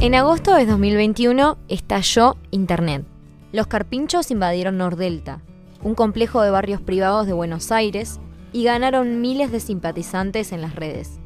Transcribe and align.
En 0.00 0.14
agosto 0.14 0.54
de 0.54 0.64
2021 0.64 1.58
estalló 1.66 2.36
Internet. 2.52 3.04
Los 3.50 3.66
carpinchos 3.66 4.30
invadieron 4.30 4.78
Nordelta, 4.78 5.40
un 5.82 5.96
complejo 5.96 6.40
de 6.40 6.52
barrios 6.52 6.80
privados 6.80 7.26
de 7.26 7.32
Buenos 7.32 7.72
Aires, 7.72 8.20
y 8.52 8.62
ganaron 8.62 9.20
miles 9.20 9.50
de 9.50 9.58
simpatizantes 9.58 10.52
en 10.52 10.60
las 10.60 10.76
redes. 10.76 11.18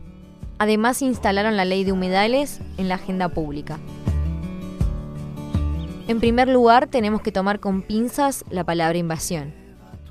Además 0.56 1.02
instalaron 1.02 1.58
la 1.58 1.66
ley 1.66 1.84
de 1.84 1.92
humedales 1.92 2.62
en 2.78 2.88
la 2.88 2.94
agenda 2.94 3.28
pública. 3.28 3.78
En 6.08 6.18
primer 6.18 6.48
lugar, 6.48 6.86
tenemos 6.86 7.20
que 7.20 7.30
tomar 7.30 7.60
con 7.60 7.82
pinzas 7.82 8.42
la 8.48 8.64
palabra 8.64 8.96
invasión. 8.96 9.52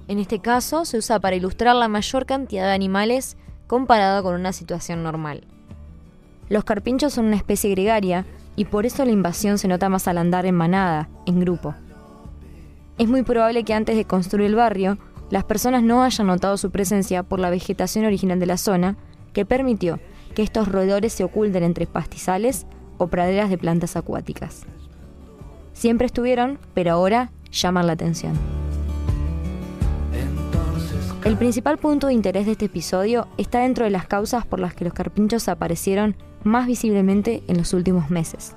En 0.08 0.20
este 0.20 0.38
caso, 0.38 0.86
se 0.86 1.00
usa 1.00 1.20
para 1.20 1.36
ilustrar 1.36 1.76
la 1.76 1.88
mayor 1.88 2.28
cantidad 2.28 2.66
de 2.68 2.74
animales 2.74 3.38
comparado 3.66 4.22
con 4.22 4.36
una 4.36 4.54
situación 4.54 5.02
normal. 5.02 5.46
Los 6.48 6.64
carpinchos 6.64 7.14
son 7.14 7.26
una 7.26 7.38
especie 7.38 7.72
gregaria 7.72 8.28
y 8.56 8.66
por 8.66 8.86
eso 8.86 9.06
la 9.06 9.12
invasión 9.12 9.58
se 9.58 9.68
nota 9.68 9.90
más 9.90 10.08
al 10.08 10.18
andar 10.18 10.46
en 10.46 10.56
manada, 10.56 11.10
en 11.26 11.40
grupo. 11.40 11.74
Es 12.98 13.08
muy 13.08 13.24
probable 13.24 13.64
que 13.64 13.74
antes 13.74 13.96
de 13.96 14.06
construir 14.06 14.48
el 14.48 14.56
barrio, 14.56 14.98
las 15.30 15.44
personas 15.44 15.82
no 15.82 16.04
hayan 16.04 16.28
notado 16.28 16.58
su 16.58 16.72
presencia 16.72 17.24
por 17.24 17.40
la 17.40 17.50
vegetación 17.50 18.06
original 18.06 18.40
de 18.40 18.46
la 18.46 18.58
zona, 18.58 18.98
que 19.34 19.46
permitió 19.46 20.00
que 20.36 20.44
estos 20.44 20.68
roedores 20.68 21.14
se 21.14 21.24
oculten 21.24 21.64
entre 21.64 21.88
pastizales 21.88 22.66
o 22.98 23.08
praderas 23.08 23.50
de 23.50 23.58
plantas 23.58 23.96
acuáticas. 23.96 24.66
Siempre 25.74 26.06
estuvieron, 26.06 26.60
pero 26.74 26.92
ahora 26.92 27.32
llaman 27.52 27.88
la 27.88 27.94
atención. 27.94 28.34
El 31.24 31.38
principal 31.38 31.78
punto 31.78 32.08
de 32.08 32.14
interés 32.14 32.46
de 32.46 32.54
este 32.54 32.66
episodio 32.66 33.28
está 33.38 33.60
dentro 33.60 33.86
de 33.86 33.92
las 33.92 34.08
causas 34.08 34.46
por 34.46 34.60
las 34.60 34.74
que 34.74 34.86
los 34.86 34.94
carpinchos 34.94 35.48
aparecieron 35.48 36.16
más 36.44 36.68
visiblemente 36.68 37.44
en 37.48 37.58
los 37.58 37.74
últimos 37.74 38.10
meses. 38.10 38.56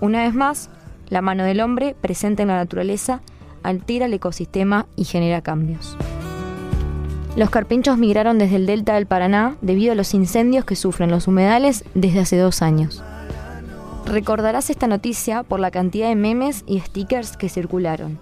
Una 0.00 0.22
vez 0.22 0.34
más, 0.34 0.70
la 1.08 1.22
mano 1.22 1.44
del 1.44 1.60
hombre 1.60 1.94
presente 2.00 2.42
en 2.42 2.48
la 2.48 2.56
naturaleza 2.56 3.20
altera 3.62 4.06
el 4.06 4.14
ecosistema 4.14 4.86
y 4.96 5.04
genera 5.04 5.42
cambios. 5.42 5.96
Los 7.36 7.50
carpinchos 7.50 7.96
migraron 7.96 8.38
desde 8.38 8.56
el 8.56 8.66
delta 8.66 8.94
del 8.94 9.06
Paraná 9.06 9.56
debido 9.62 9.92
a 9.92 9.94
los 9.94 10.12
incendios 10.12 10.64
que 10.64 10.76
sufren 10.76 11.10
los 11.10 11.28
humedales 11.28 11.84
desde 11.94 12.20
hace 12.20 12.36
dos 12.36 12.60
años. 12.60 13.02
Recordarás 14.04 14.68
esta 14.68 14.86
noticia 14.86 15.42
por 15.42 15.60
la 15.60 15.70
cantidad 15.70 16.08
de 16.08 16.16
memes 16.16 16.64
y 16.66 16.80
stickers 16.80 17.36
que 17.36 17.48
circularon. 17.48 18.18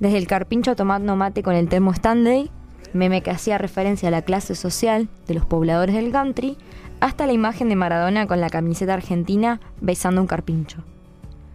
Desde 0.00 0.18
el 0.18 0.26
carpincho 0.26 0.74
tomando 0.74 1.14
mate 1.14 1.44
con 1.44 1.54
el 1.54 1.68
termo 1.68 1.92
Stanley, 1.92 2.50
meme 2.92 3.22
que 3.22 3.30
hacía 3.30 3.58
referencia 3.58 4.08
a 4.08 4.10
la 4.10 4.22
clase 4.22 4.56
social 4.56 5.08
de 5.28 5.34
los 5.34 5.46
pobladores 5.46 5.94
del 5.94 6.10
country, 6.10 6.56
hasta 7.02 7.26
la 7.26 7.32
imagen 7.32 7.68
de 7.68 7.74
Maradona 7.74 8.28
con 8.28 8.40
la 8.40 8.48
camiseta 8.48 8.94
argentina 8.94 9.60
besando 9.80 10.20
un 10.20 10.28
carpincho. 10.28 10.84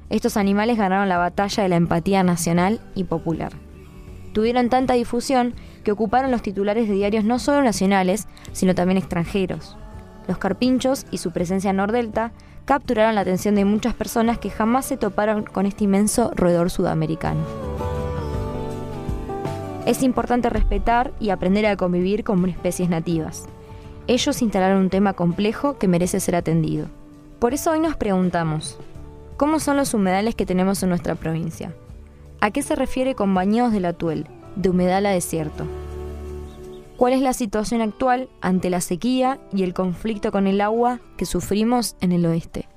Estos 0.09 0.35
animales 0.35 0.77
ganaron 0.77 1.07
la 1.07 1.19
batalla 1.19 1.63
de 1.63 1.69
la 1.69 1.77
empatía 1.77 2.21
nacional 2.21 2.81
y 2.95 3.05
popular. 3.05 3.53
Tuvieron 4.33 4.67
tanta 4.67 4.95
difusión 4.95 5.53
que 5.85 5.93
ocuparon 5.93 6.31
los 6.31 6.41
titulares 6.41 6.89
de 6.89 6.95
diarios 6.95 7.23
no 7.23 7.39
solo 7.39 7.63
nacionales, 7.63 8.27
sino 8.51 8.75
también 8.75 8.97
extranjeros. 8.97 9.77
Los 10.27 10.37
carpinchos 10.37 11.05
y 11.11 11.19
su 11.19 11.31
presencia 11.31 11.69
en 11.69 11.77
Nordelta 11.77 12.33
capturaron 12.65 13.15
la 13.15 13.21
atención 13.21 13.55
de 13.55 13.63
muchas 13.63 13.93
personas 13.93 14.39
que 14.39 14.49
jamás 14.49 14.85
se 14.85 14.97
toparon 14.97 15.43
con 15.43 15.65
este 15.65 15.85
inmenso 15.85 16.29
roedor 16.35 16.69
sudamericano. 16.69 17.39
Es 19.85 20.03
importante 20.03 20.49
respetar 20.49 21.13
y 21.21 21.29
aprender 21.29 21.67
a 21.67 21.77
convivir 21.77 22.25
con 22.25 22.43
especies 22.49 22.89
nativas. 22.89 23.47
Ellos 24.07 24.41
instalaron 24.41 24.83
un 24.83 24.89
tema 24.89 25.11
complejo 25.13 25.77
que 25.77 25.89
merece 25.89 26.21
ser 26.21 26.37
atendido. 26.37 26.87
Por 27.39 27.53
eso 27.53 27.71
hoy 27.71 27.81
nos 27.81 27.97
preguntamos, 27.97 28.77
¿cómo 29.35 29.59
son 29.59 29.75
los 29.75 29.93
humedales 29.93 30.33
que 30.33 30.45
tenemos 30.45 30.81
en 30.81 30.89
nuestra 30.89 31.15
provincia? 31.15 31.75
¿A 32.39 32.51
qué 32.51 32.61
se 32.61 32.77
refiere 32.77 33.15
con 33.15 33.33
bañados 33.33 33.73
del 33.73 33.83
atuel, 33.83 34.25
de 34.55 34.69
humedal 34.69 35.05
a 35.07 35.11
desierto? 35.11 35.65
¿Cuál 36.95 37.13
es 37.13 37.21
la 37.21 37.33
situación 37.33 37.81
actual 37.81 38.29
ante 38.39 38.69
la 38.69 38.79
sequía 38.79 39.39
y 39.51 39.63
el 39.63 39.73
conflicto 39.73 40.31
con 40.31 40.47
el 40.47 40.61
agua 40.61 41.01
que 41.17 41.25
sufrimos 41.25 41.97
en 41.99 42.13
el 42.13 42.25
oeste? 42.25 42.69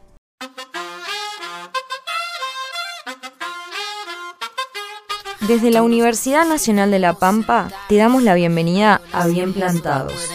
Desde 5.50 5.70
la 5.70 5.82
Universidad 5.82 6.46
Nacional 6.46 6.90
de 6.90 6.98
La 6.98 7.14
Pampa 7.14 7.70
te 7.88 7.96
damos 7.96 8.22
la 8.22 8.34
bienvenida 8.34 9.00
a 9.12 9.26
Bien 9.26 9.52
Plantados, 9.52 10.30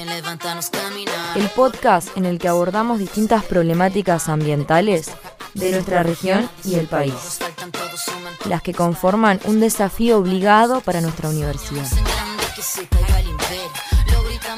el 1.35 1.49
podcast 1.49 2.15
en 2.15 2.25
el 2.25 2.39
que 2.39 2.47
abordamos 2.47 2.97
distintas 2.97 3.43
problemáticas 3.43 4.29
ambientales 4.29 5.11
de 5.53 5.71
nuestra 5.71 6.01
región 6.01 6.49
y 6.63 6.75
el 6.75 6.87
país, 6.87 7.39
las 8.47 8.61
que 8.61 8.73
conforman 8.73 9.39
un 9.45 9.59
desafío 9.59 10.17
obligado 10.17 10.79
para 10.81 11.01
nuestra 11.01 11.29
universidad. 11.29 11.87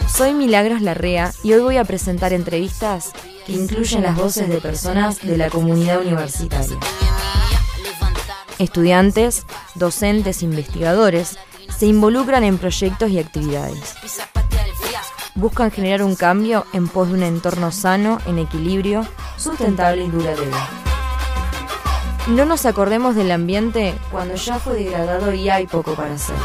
Soy 0.07 0.33
Milagros 0.33 0.81
Larrea 0.81 1.33
y 1.43 1.53
hoy 1.53 1.61
voy 1.61 1.77
a 1.77 1.83
presentar 1.83 2.31
entrevistas 2.33 3.11
que 3.45 3.53
incluyen 3.53 4.03
las 4.03 4.15
voces 4.15 4.47
de 4.47 4.61
personas 4.61 5.21
de 5.21 5.37
la 5.37 5.49
comunidad 5.49 6.01
universitaria. 6.01 6.77
Estudiantes, 8.59 9.45
docentes, 9.75 10.43
investigadores 10.43 11.37
se 11.75 11.85
involucran 11.85 12.43
en 12.43 12.57
proyectos 12.57 13.09
y 13.11 13.19
actividades. 13.19 13.95
Buscan 15.37 15.69
generar 15.69 16.01
un 16.01 16.15
cambio 16.15 16.65
en 16.73 16.87
pos 16.87 17.09
de 17.09 17.13
un 17.13 17.21
entorno 17.21 17.71
sano, 17.71 18.17
en 18.25 18.39
equilibrio, 18.39 19.05
sustentable 19.37 20.03
y 20.03 20.09
duradero. 20.09 20.57
No 22.29 22.43
nos 22.45 22.65
acordemos 22.65 23.13
del 23.13 23.29
ambiente 23.29 23.93
cuando 24.09 24.33
ya 24.33 24.57
fue 24.57 24.73
degradado 24.73 25.31
y 25.31 25.47
hay 25.47 25.67
poco 25.67 25.93
para 25.93 26.15
hacer. 26.15 26.35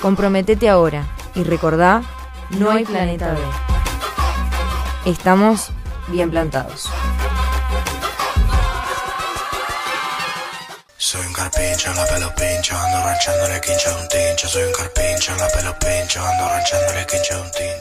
Comprometete 0.00 0.68
ahora 0.68 1.04
y 1.34 1.42
recordá, 1.42 2.04
no 2.50 2.70
hay 2.70 2.84
planeta 2.84 3.32
B. 3.32 3.40
Estamos 5.10 5.72
bien 6.06 6.30
plantados. 6.30 6.88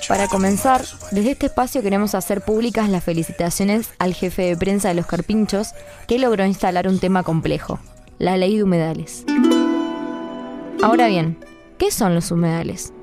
Para 0.08 0.28
comenzar, 0.28 0.82
desde 1.12 1.32
este 1.32 1.46
espacio 1.46 1.84
queremos 1.84 2.16
hacer 2.16 2.42
públicas 2.42 2.90
las 2.90 3.04
felicitaciones 3.04 3.92
al 4.00 4.16
jefe 4.16 4.42
de 4.42 4.58
prensa 4.58 4.88
de 4.88 4.96
los 4.96 5.06
carpinchos 5.06 5.74
que 6.08 6.18
logró 6.18 6.48
instalar 6.48 6.88
un 6.88 6.98
tema 6.98 7.22
complejo, 7.22 7.80
la 8.18 8.38
ley 8.38 8.58
de 8.58 8.64
humedales. 8.64 9.24
Ahora 10.82 11.06
bien, 11.06 11.38
¿qué 11.78 11.92
son 11.92 12.16
los 12.16 12.32
humedales? 12.32 12.94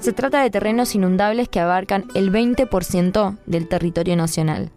Se 0.00 0.12
trata 0.12 0.42
de 0.42 0.50
terrenos 0.50 0.96
inundables 0.96 1.48
que 1.48 1.60
abarcan 1.60 2.06
el 2.16 2.32
20% 2.32 3.38
del 3.46 3.68
territorio 3.68 4.16
nacional. 4.16 4.72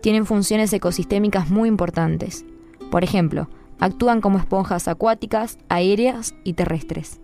Tienen 0.00 0.26
funciones 0.26 0.72
ecosistémicas 0.72 1.50
muy 1.50 1.68
importantes 1.68 2.44
por 2.90 3.04
ejemplo, 3.04 3.48
actúan 3.80 4.20
como 4.20 4.38
esponjas 4.38 4.88
acuáticas, 4.88 5.58
aéreas 5.68 6.34
y 6.44 6.54
terrestres. 6.54 7.20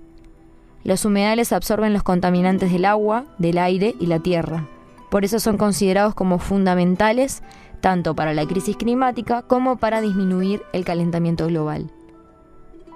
Los 0.84 1.04
humedales 1.04 1.52
absorben 1.52 1.92
los 1.92 2.02
contaminantes 2.02 2.70
del 2.70 2.84
agua, 2.84 3.24
del 3.38 3.58
aire 3.58 3.94
y 3.98 4.06
la 4.06 4.20
tierra. 4.20 4.66
Por 5.10 5.24
eso 5.24 5.40
son 5.40 5.56
considerados 5.56 6.14
como 6.14 6.38
fundamentales 6.38 7.42
tanto 7.80 8.14
para 8.14 8.32
la 8.32 8.46
crisis 8.46 8.78
climática 8.78 9.42
como 9.42 9.76
para 9.76 10.00
disminuir 10.00 10.62
el 10.72 10.86
calentamiento 10.86 11.46
global. 11.48 11.90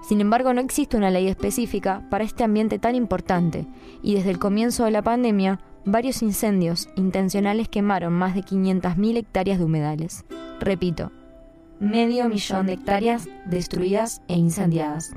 Sin 0.08 0.22
embargo, 0.22 0.54
no 0.54 0.62
existe 0.62 0.96
una 0.96 1.10
ley 1.10 1.28
específica 1.28 2.02
para 2.08 2.24
este 2.24 2.42
ambiente 2.42 2.78
tan 2.78 2.94
importante 2.94 3.66
y 4.02 4.14
desde 4.14 4.30
el 4.30 4.38
comienzo 4.38 4.86
de 4.86 4.90
la 4.90 5.02
pandemia, 5.02 5.60
varios 5.84 6.22
incendios 6.22 6.88
intencionales 6.96 7.68
quemaron 7.68 8.14
más 8.14 8.34
de 8.34 8.40
500.000 8.40 9.18
hectáreas 9.18 9.58
de 9.58 9.66
humedales. 9.66 10.24
Repito, 10.60 11.12
medio 11.80 12.28
millón 12.28 12.66
de 12.66 12.74
hectáreas 12.74 13.28
destruidas 13.46 14.22
e 14.28 14.34
incendiadas. 14.34 15.14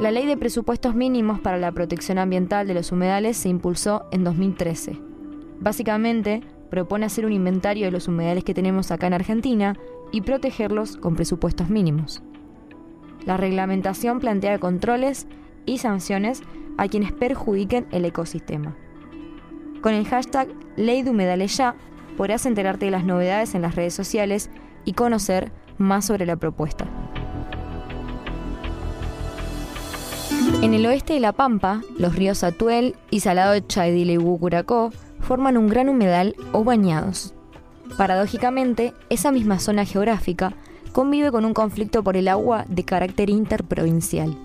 La 0.00 0.10
ley 0.10 0.26
de 0.26 0.36
presupuestos 0.36 0.94
mínimos 0.94 1.40
para 1.40 1.56
la 1.56 1.72
protección 1.72 2.18
ambiental 2.18 2.66
de 2.66 2.74
los 2.74 2.90
humedales 2.90 3.36
se 3.36 3.48
impulsó 3.48 4.06
en 4.10 4.24
2013. 4.24 5.00
Básicamente, 5.60 6.42
propone 6.68 7.06
hacer 7.06 7.24
un 7.24 7.32
inventario 7.32 7.86
de 7.86 7.92
los 7.92 8.08
humedales 8.08 8.44
que 8.44 8.54
tenemos 8.54 8.90
acá 8.90 9.06
en 9.06 9.14
Argentina 9.14 9.76
y 10.10 10.22
protegerlos 10.22 10.96
con 10.96 11.14
presupuestos 11.14 11.70
mínimos. 11.70 12.22
La 13.24 13.36
reglamentación 13.36 14.20
plantea 14.20 14.58
controles 14.58 15.26
y 15.64 15.78
sanciones 15.78 16.42
a 16.76 16.88
quienes 16.88 17.12
perjudiquen 17.12 17.86
el 17.92 18.04
ecosistema. 18.04 18.76
Con 19.80 19.94
el 19.94 20.06
hashtag 20.06 20.48
Ley 20.76 21.02
de 21.02 21.10
Humedales 21.10 21.56
Ya 21.56 21.76
podrás 22.16 22.46
enterarte 22.46 22.86
de 22.86 22.90
las 22.90 23.04
novedades 23.04 23.54
en 23.54 23.62
las 23.62 23.74
redes 23.74 23.94
sociales 23.94 24.50
y 24.84 24.92
conocer 24.92 25.52
más 25.78 26.06
sobre 26.06 26.26
la 26.26 26.36
propuesta. 26.36 26.86
En 30.62 30.72
el 30.74 30.86
oeste 30.86 31.14
de 31.14 31.20
La 31.20 31.32
Pampa, 31.32 31.82
los 31.98 32.16
ríos 32.16 32.42
Atuel 32.42 32.96
y 33.10 33.20
Salado 33.20 33.52
de 33.52 33.62
y 33.88 34.16
Bucuracó 34.16 34.92
forman 35.20 35.56
un 35.56 35.68
gran 35.68 35.88
humedal 35.88 36.36
o 36.52 36.64
bañados. 36.64 37.34
Paradójicamente, 37.96 38.92
esa 39.10 39.30
misma 39.30 39.58
zona 39.58 39.84
geográfica 39.84 40.54
convive 40.92 41.30
con 41.30 41.44
un 41.44 41.54
conflicto 41.54 42.02
por 42.02 42.16
el 42.16 42.28
agua 42.28 42.64
de 42.68 42.84
carácter 42.84 43.30
interprovincial. 43.30 44.36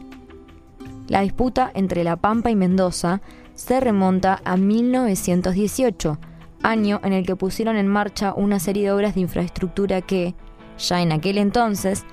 La 1.07 1.21
disputa 1.21 1.71
entre 1.73 2.03
La 2.03 2.17
Pampa 2.17 2.51
y 2.51 2.55
Mendoza 2.55 3.21
se 3.55 3.79
remonta 3.79 4.41
a 4.45 4.57
1918, 4.57 6.17
año 6.63 6.99
en 7.03 7.13
el 7.13 7.25
que 7.25 7.35
pusieron 7.35 7.75
en 7.77 7.87
marcha 7.87 8.33
una 8.33 8.59
serie 8.59 8.83
de 8.83 8.91
obras 8.91 9.15
de 9.15 9.21
infraestructura 9.21 10.01
que, 10.01 10.35
ya 10.77 11.01
en 11.01 11.11
aquel 11.11 11.37
entonces, 11.37 12.05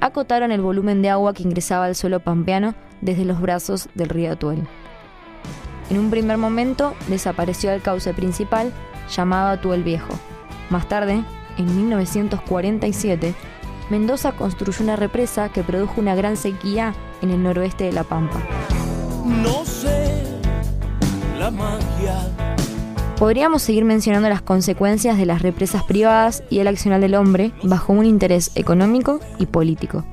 acotaron 0.00 0.52
el 0.52 0.60
volumen 0.60 1.02
de 1.02 1.10
agua 1.10 1.34
que 1.34 1.42
ingresaba 1.42 1.84
al 1.84 1.94
suelo 1.94 2.20
pampeano 2.20 2.74
desde 3.00 3.24
los 3.24 3.40
brazos 3.40 3.88
del 3.94 4.08
río 4.08 4.32
Atuel. 4.32 4.66
En 5.90 5.98
un 5.98 6.10
primer 6.10 6.38
momento 6.38 6.94
desapareció 7.08 7.70
el 7.70 7.82
cauce 7.82 8.14
principal 8.14 8.72
llamado 9.10 9.48
Atuel 9.50 9.82
Viejo. 9.82 10.14
Más 10.70 10.88
tarde, 10.88 11.22
en 11.58 11.76
1947, 11.76 13.34
Mendoza 13.90 14.32
construyó 14.32 14.82
una 14.84 14.96
represa 14.96 15.50
que 15.50 15.62
produjo 15.62 16.00
una 16.00 16.14
gran 16.14 16.36
sequía 16.36 16.94
en 17.20 17.30
el 17.30 17.42
noroeste 17.42 17.84
de 17.84 17.92
La 17.92 18.04
Pampa. 18.04 18.40
No 19.24 19.64
sé 19.64 20.22
la 21.38 21.50
magia. 21.50 22.51
Podríamos 23.22 23.62
seguir 23.62 23.84
mencionando 23.84 24.28
las 24.28 24.42
consecuencias 24.42 25.16
de 25.16 25.26
las 25.26 25.42
represas 25.42 25.84
privadas 25.84 26.42
y 26.50 26.58
el 26.58 26.66
accionar 26.66 27.00
del 27.00 27.14
hombre 27.14 27.52
bajo 27.62 27.92
un 27.92 28.04
interés 28.04 28.50
económico 28.56 29.20
y 29.38 29.46
político. 29.46 30.04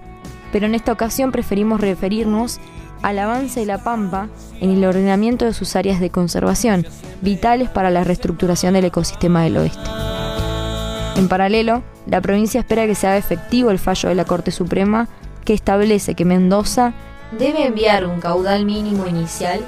Pero 0.52 0.68
en 0.68 0.76
esta 0.76 0.92
ocasión 0.92 1.32
preferimos 1.32 1.82
referirnos 1.82 2.60
al 3.02 3.18
avance 3.18 3.62
de 3.62 3.66
la 3.66 3.84
Pampa 3.84 4.30
en 4.62 4.70
el 4.70 4.86
ordenamiento 4.86 5.46
de 5.46 5.56
sus 5.56 5.76
áreas 5.76 6.00
de 6.00 6.12
conservación, 6.12 6.86
vitales 7.22 7.68
para 7.70 7.90
la 7.90 8.04
reestructuración 8.04 8.76
del 8.76 8.86
ecosistema 8.86 9.42
del 9.42 9.58
oeste. 9.58 9.90
En 11.16 11.28
paralelo, 11.28 11.82
la 12.06 12.22
provincia 12.22 12.60
espera 12.60 12.86
que 12.86 12.94
se 12.94 13.08
haga 13.08 13.18
efectivo 13.18 13.72
el 13.72 13.80
fallo 13.80 14.10
de 14.10 14.16
la 14.16 14.26
Corte 14.26 14.52
Suprema 14.52 15.10
que 15.46 15.56
establece 15.56 16.14
que 16.14 16.26
Mendoza 16.26 16.94
debe 17.40 17.66
enviar 17.66 18.06
un 18.06 18.20
caudal 18.20 18.66
mínimo 18.66 19.08
inicial 19.08 19.62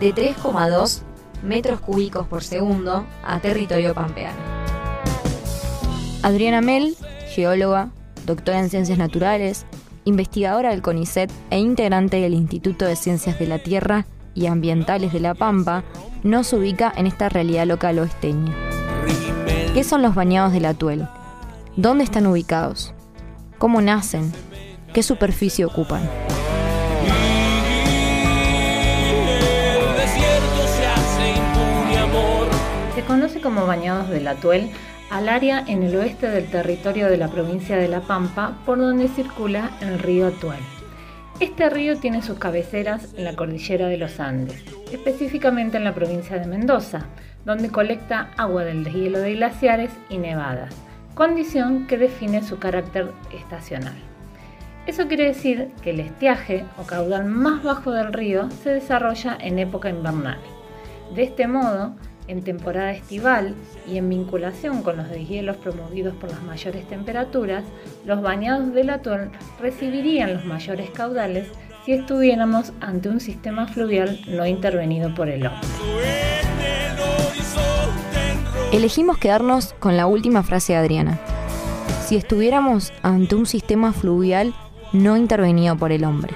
de 0.00 0.14
3,2 0.14 1.02
metros 1.46 1.80
cúbicos 1.80 2.26
por 2.26 2.42
segundo 2.42 3.06
a 3.24 3.40
territorio 3.40 3.94
pampeano. 3.94 4.38
Adriana 6.22 6.60
Mel, 6.60 6.96
geóloga, 7.28 7.90
doctora 8.26 8.58
en 8.58 8.68
ciencias 8.68 8.98
naturales, 8.98 9.64
investigadora 10.04 10.70
del 10.70 10.82
CONICET 10.82 11.30
e 11.50 11.58
integrante 11.58 12.20
del 12.20 12.34
Instituto 12.34 12.84
de 12.84 12.96
Ciencias 12.96 13.38
de 13.38 13.46
la 13.46 13.58
Tierra 13.58 14.06
y 14.34 14.46
Ambientales 14.46 15.12
de 15.12 15.20
La 15.20 15.34
Pampa, 15.34 15.84
nos 16.22 16.52
ubica 16.52 16.92
en 16.96 17.06
esta 17.06 17.28
realidad 17.28 17.66
local 17.66 17.98
oesteña. 17.98 18.52
¿Qué 19.72 19.84
son 19.84 20.02
los 20.02 20.14
bañados 20.14 20.52
del 20.52 20.64
Atuel? 20.64 21.06
¿Dónde 21.76 22.04
están 22.04 22.26
ubicados? 22.26 22.92
¿Cómo 23.58 23.80
nacen? 23.80 24.32
¿Qué 24.92 25.02
superficie 25.02 25.64
ocupan? 25.64 26.08
Conoce 33.06 33.40
como 33.40 33.66
Bañados 33.66 34.08
del 34.10 34.26
Atuel 34.26 34.70
al 35.10 35.28
área 35.28 35.62
en 35.66 35.82
el 35.84 35.96
oeste 35.96 36.28
del 36.28 36.50
territorio 36.50 37.08
de 37.08 37.16
la 37.16 37.28
provincia 37.28 37.76
de 37.76 37.88
La 37.88 38.00
Pampa 38.00 38.58
por 38.66 38.78
donde 38.78 39.08
circula 39.08 39.70
el 39.80 39.98
río 39.98 40.26
Atuel. 40.26 40.58
Este 41.38 41.70
río 41.70 41.98
tiene 41.98 42.22
sus 42.22 42.38
cabeceras 42.38 43.14
en 43.16 43.24
la 43.24 43.36
cordillera 43.36 43.86
de 43.86 43.98
los 43.98 44.18
Andes, 44.18 44.64
específicamente 44.90 45.76
en 45.76 45.84
la 45.84 45.94
provincia 45.94 46.38
de 46.38 46.46
Mendoza, 46.46 47.06
donde 47.44 47.70
colecta 47.70 48.30
agua 48.36 48.64
del 48.64 48.82
deshielo 48.82 49.20
de 49.20 49.34
glaciares 49.34 49.90
y 50.08 50.18
nevadas, 50.18 50.74
condición 51.14 51.86
que 51.86 51.98
define 51.98 52.42
su 52.42 52.58
carácter 52.58 53.12
estacional. 53.32 53.94
Eso 54.86 55.06
quiere 55.06 55.26
decir 55.26 55.68
que 55.82 55.90
el 55.90 56.00
estiaje 56.00 56.64
o 56.78 56.84
caudal 56.84 57.26
más 57.26 57.62
bajo 57.62 57.92
del 57.92 58.12
río 58.12 58.50
se 58.50 58.70
desarrolla 58.70 59.36
en 59.40 59.58
época 59.58 59.90
invernal. 59.90 60.38
De 61.14 61.24
este 61.24 61.46
modo, 61.46 61.94
en 62.28 62.42
temporada 62.42 62.92
estival 62.92 63.54
y 63.88 63.98
en 63.98 64.08
vinculación 64.08 64.82
con 64.82 64.96
los 64.96 65.08
deshielos 65.08 65.56
promovidos 65.56 66.14
por 66.16 66.30
las 66.30 66.42
mayores 66.42 66.86
temperaturas, 66.88 67.64
los 68.04 68.22
bañados 68.22 68.72
del 68.72 68.90
atol 68.90 69.30
recibirían 69.60 70.34
los 70.34 70.44
mayores 70.44 70.90
caudales 70.90 71.48
si 71.84 71.92
estuviéramos 71.92 72.72
ante 72.80 73.08
un 73.08 73.20
sistema 73.20 73.66
fluvial 73.66 74.20
no 74.26 74.44
intervenido 74.46 75.14
por 75.14 75.28
el 75.28 75.46
hombre. 75.46 75.68
Elegimos 78.72 79.18
quedarnos 79.18 79.74
con 79.78 79.96
la 79.96 80.06
última 80.06 80.42
frase 80.42 80.72
de 80.72 80.80
Adriana. 80.80 81.20
Si 82.04 82.16
estuviéramos 82.16 82.92
ante 83.02 83.36
un 83.36 83.46
sistema 83.46 83.92
fluvial 83.92 84.52
no 84.92 85.16
intervenido 85.16 85.76
por 85.76 85.92
el 85.92 86.04
hombre. 86.04 86.34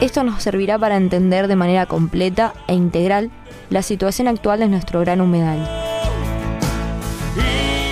Esto 0.00 0.22
nos 0.22 0.42
servirá 0.42 0.78
para 0.78 0.96
entender 0.96 1.48
de 1.48 1.56
manera 1.56 1.86
completa 1.86 2.52
e 2.68 2.74
integral 2.74 3.30
la 3.70 3.82
situación 3.82 4.28
actual 4.28 4.60
de 4.60 4.68
nuestro 4.68 5.00
gran 5.00 5.20
humedal. 5.20 5.68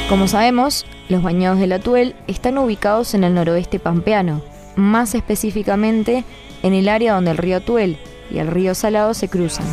Como 0.08 0.28
sabemos, 0.28 0.84
los 1.08 1.22
bañados 1.22 1.58
del 1.58 1.72
Atuel 1.72 2.14
están 2.26 2.58
ubicados 2.58 3.14
en 3.14 3.24
el 3.24 3.34
noroeste 3.34 3.78
pampeano, 3.78 4.42
más 4.76 5.14
específicamente 5.14 6.24
en 6.62 6.74
el 6.74 6.88
área 6.88 7.14
donde 7.14 7.30
el 7.30 7.38
río 7.38 7.58
Atuel 7.58 7.98
y 8.30 8.38
el 8.38 8.48
río 8.48 8.74
Salado 8.74 9.14
se 9.14 9.28
cruzan. 9.28 9.66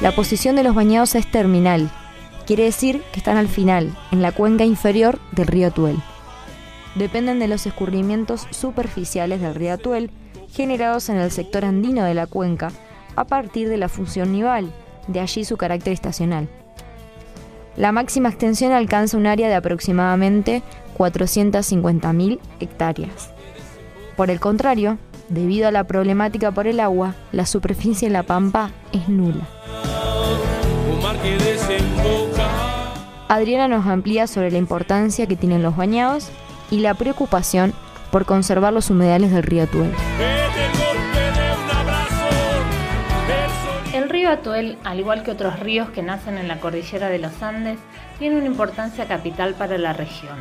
La 0.00 0.12
posición 0.12 0.56
de 0.56 0.64
los 0.64 0.74
bañados 0.74 1.14
es 1.14 1.30
terminal, 1.30 1.88
quiere 2.46 2.64
decir 2.64 3.02
que 3.12 3.20
están 3.20 3.36
al 3.36 3.48
final, 3.48 3.96
en 4.10 4.22
la 4.22 4.32
cuenca 4.32 4.64
inferior 4.64 5.20
del 5.30 5.46
río 5.46 5.68
Atuel. 5.68 5.96
Dependen 6.96 7.38
de 7.38 7.48
los 7.48 7.66
escurrimientos 7.66 8.46
superficiales 8.50 9.40
del 9.40 9.54
río 9.54 9.74
Atuel 9.74 10.10
generados 10.52 11.08
en 11.08 11.16
el 11.16 11.30
sector 11.30 11.64
andino 11.64 12.04
de 12.04 12.14
la 12.14 12.26
cuenca 12.26 12.72
a 13.16 13.24
partir 13.24 13.68
de 13.68 13.76
la 13.76 13.88
función 13.88 14.32
nival, 14.32 14.72
de 15.08 15.20
allí 15.20 15.44
su 15.44 15.56
carácter 15.56 15.92
estacional. 15.92 16.48
La 17.76 17.92
máxima 17.92 18.28
extensión 18.28 18.72
alcanza 18.72 19.16
un 19.16 19.26
área 19.26 19.48
de 19.48 19.54
aproximadamente 19.54 20.62
450.000 20.98 22.38
hectáreas. 22.60 23.30
Por 24.16 24.30
el 24.30 24.40
contrario, 24.40 24.98
debido 25.28 25.68
a 25.68 25.70
la 25.70 25.84
problemática 25.84 26.52
por 26.52 26.66
el 26.66 26.80
agua, 26.80 27.14
la 27.32 27.46
superficie 27.46 28.06
en 28.06 28.12
la 28.12 28.22
pampa 28.24 28.70
es 28.92 29.08
nula. 29.08 29.48
Adriana 33.28 33.68
nos 33.68 33.86
amplía 33.86 34.26
sobre 34.26 34.50
la 34.50 34.58
importancia 34.58 35.26
que 35.26 35.36
tienen 35.36 35.62
los 35.62 35.76
bañados 35.76 36.28
y 36.70 36.80
la 36.80 36.92
preocupación 36.92 37.72
por 38.10 38.26
conservar 38.26 38.74
los 38.74 38.90
humedales 38.90 39.32
del 39.32 39.42
río 39.42 39.66
Tuel. 39.66 39.90
Río 44.22 44.30
Atuel, 44.30 44.78
al 44.84 45.00
igual 45.00 45.24
que 45.24 45.32
otros 45.32 45.58
ríos 45.58 45.90
que 45.90 46.00
nacen 46.00 46.38
en 46.38 46.46
la 46.46 46.60
cordillera 46.60 47.08
de 47.08 47.18
los 47.18 47.42
Andes, 47.42 47.80
tiene 48.20 48.36
una 48.36 48.46
importancia 48.46 49.06
capital 49.06 49.54
para 49.54 49.78
la 49.78 49.94
región. 49.94 50.36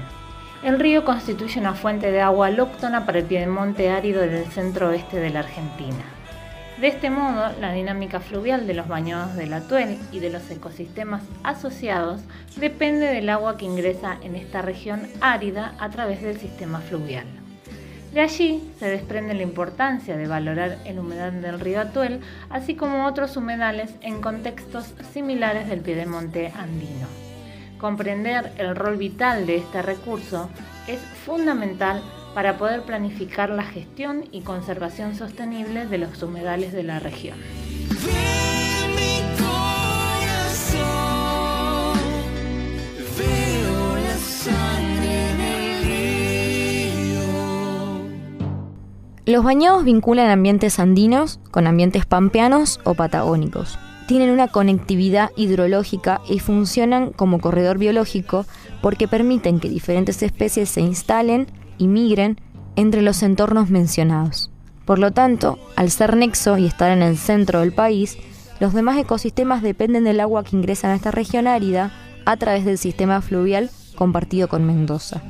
El 0.63 0.79
río 0.79 1.03
constituye 1.03 1.59
una 1.59 1.73
fuente 1.73 2.11
de 2.11 2.21
agua 2.21 2.45
alóctona 2.45 3.07
para 3.07 3.17
el 3.17 3.25
piedemonte 3.25 3.89
árido 3.89 4.21
del 4.21 4.45
centro-oeste 4.51 5.17
de 5.17 5.31
la 5.31 5.39
Argentina. 5.39 6.03
De 6.79 6.89
este 6.89 7.09
modo, 7.09 7.53
la 7.59 7.73
dinámica 7.73 8.19
fluvial 8.19 8.67
de 8.67 8.75
los 8.75 8.87
bañados 8.87 9.35
del 9.35 9.51
Atuel 9.51 9.97
y 10.11 10.19
de 10.19 10.29
los 10.29 10.47
ecosistemas 10.51 11.23
asociados 11.43 12.21
depende 12.57 13.07
del 13.07 13.29
agua 13.29 13.57
que 13.57 13.65
ingresa 13.65 14.19
en 14.21 14.35
esta 14.35 14.61
región 14.61 15.07
árida 15.21 15.73
a 15.79 15.89
través 15.89 16.21
del 16.21 16.37
sistema 16.37 16.81
fluvial. 16.81 17.25
De 18.13 18.19
allí 18.19 18.61
se 18.77 18.89
desprende 18.89 19.33
la 19.33 19.43
importancia 19.43 20.17
de 20.17 20.27
valorar 20.27 20.79
el 20.83 20.99
humedal 20.99 21.41
del 21.41 21.61
río 21.61 21.79
Atuel, 21.79 22.19
así 22.49 22.75
como 22.75 23.05
otros 23.05 23.37
humedales 23.37 23.93
en 24.01 24.21
contextos 24.21 24.93
similares 25.13 25.69
del 25.69 25.79
piedemonte 25.79 26.51
andino. 26.57 27.07
Comprender 27.77 28.51
el 28.57 28.75
rol 28.75 28.97
vital 28.97 29.47
de 29.47 29.57
este 29.57 29.81
recurso 29.81 30.49
es 30.87 30.99
fundamental 30.99 32.03
para 32.35 32.57
poder 32.57 32.81
planificar 32.81 33.49
la 33.49 33.63
gestión 33.63 34.25
y 34.31 34.41
conservación 34.41 35.15
sostenible 35.15 35.85
de 35.85 35.97
los 35.97 36.21
humedales 36.21 36.73
de 36.73 36.83
la 36.83 36.99
región. 36.99 37.37
Los 49.31 49.45
bañados 49.45 49.85
vinculan 49.85 50.29
ambientes 50.29 50.77
andinos 50.77 51.39
con 51.51 51.65
ambientes 51.65 52.05
pampeanos 52.05 52.81
o 52.83 52.95
patagónicos. 52.95 53.79
Tienen 54.05 54.29
una 54.29 54.49
conectividad 54.49 55.29
hidrológica 55.37 56.19
y 56.27 56.39
funcionan 56.39 57.11
como 57.11 57.39
corredor 57.39 57.77
biológico 57.77 58.45
porque 58.81 59.07
permiten 59.07 59.61
que 59.61 59.69
diferentes 59.69 60.21
especies 60.21 60.67
se 60.67 60.81
instalen 60.81 61.47
y 61.77 61.87
migren 61.87 62.41
entre 62.75 63.01
los 63.01 63.23
entornos 63.23 63.69
mencionados. 63.69 64.51
Por 64.83 64.99
lo 64.99 65.11
tanto, 65.11 65.57
al 65.77 65.91
ser 65.91 66.17
nexo 66.17 66.57
y 66.57 66.65
estar 66.65 66.91
en 66.91 67.01
el 67.01 67.17
centro 67.17 67.61
del 67.61 67.71
país, 67.71 68.17
Los 68.59 68.73
demás 68.73 68.97
ecosistemas 68.97 69.63
dependen 69.63 70.03
del 70.03 70.19
agua 70.19 70.43
que 70.43 70.57
ingresa 70.57 70.89
en 70.89 70.95
esta 70.95 71.09
región 71.09 71.47
árida 71.47 71.91
a 72.25 72.35
través 72.35 72.65
del 72.65 72.77
sistema 72.77 73.21
fluvial 73.21 73.71
compartido 73.95 74.49
con 74.49 74.67
Mendoza. 74.67 75.23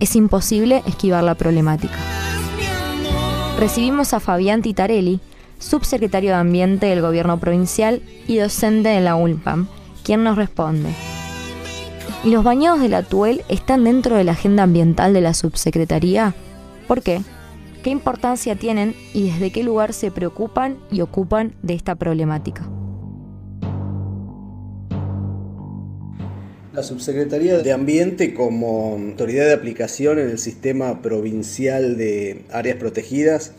Es 0.00 0.14
imposible 0.14 0.82
esquivar 0.86 1.24
la 1.24 1.34
problemática. 1.34 1.96
Recibimos 3.58 4.12
a 4.12 4.20
Fabián 4.20 4.60
Titarelli, 4.60 5.18
subsecretario 5.58 6.30
de 6.30 6.36
Ambiente 6.36 6.86
del 6.86 7.00
Gobierno 7.00 7.40
Provincial 7.40 8.02
y 8.26 8.36
docente 8.36 8.90
de 8.90 9.00
la 9.00 9.16
ULPAM, 9.16 9.66
quien 10.04 10.22
nos 10.24 10.36
responde. 10.36 10.90
¿Y 12.22 12.32
los 12.32 12.44
bañados 12.44 12.80
de 12.80 12.90
la 12.90 13.02
Tuel 13.02 13.42
están 13.48 13.84
dentro 13.84 14.14
de 14.14 14.24
la 14.24 14.32
agenda 14.32 14.64
ambiental 14.64 15.14
de 15.14 15.22
la 15.22 15.32
subsecretaría? 15.32 16.34
¿Por 16.86 17.00
qué? 17.00 17.22
¿Qué 17.82 17.88
importancia 17.88 18.56
tienen 18.56 18.94
y 19.14 19.30
desde 19.30 19.50
qué 19.50 19.62
lugar 19.62 19.94
se 19.94 20.10
preocupan 20.10 20.76
y 20.90 21.00
ocupan 21.00 21.54
de 21.62 21.74
esta 21.74 21.94
problemática? 21.94 22.68
La 26.76 26.82
Subsecretaría 26.82 27.56
de 27.56 27.72
Ambiente 27.72 28.34
como 28.34 28.96
autoridad 28.96 29.46
de 29.46 29.54
aplicación 29.54 30.18
en 30.18 30.28
el 30.28 30.38
sistema 30.38 31.00
provincial 31.00 31.96
de 31.96 32.44
áreas 32.52 32.76
protegidas, 32.76 33.52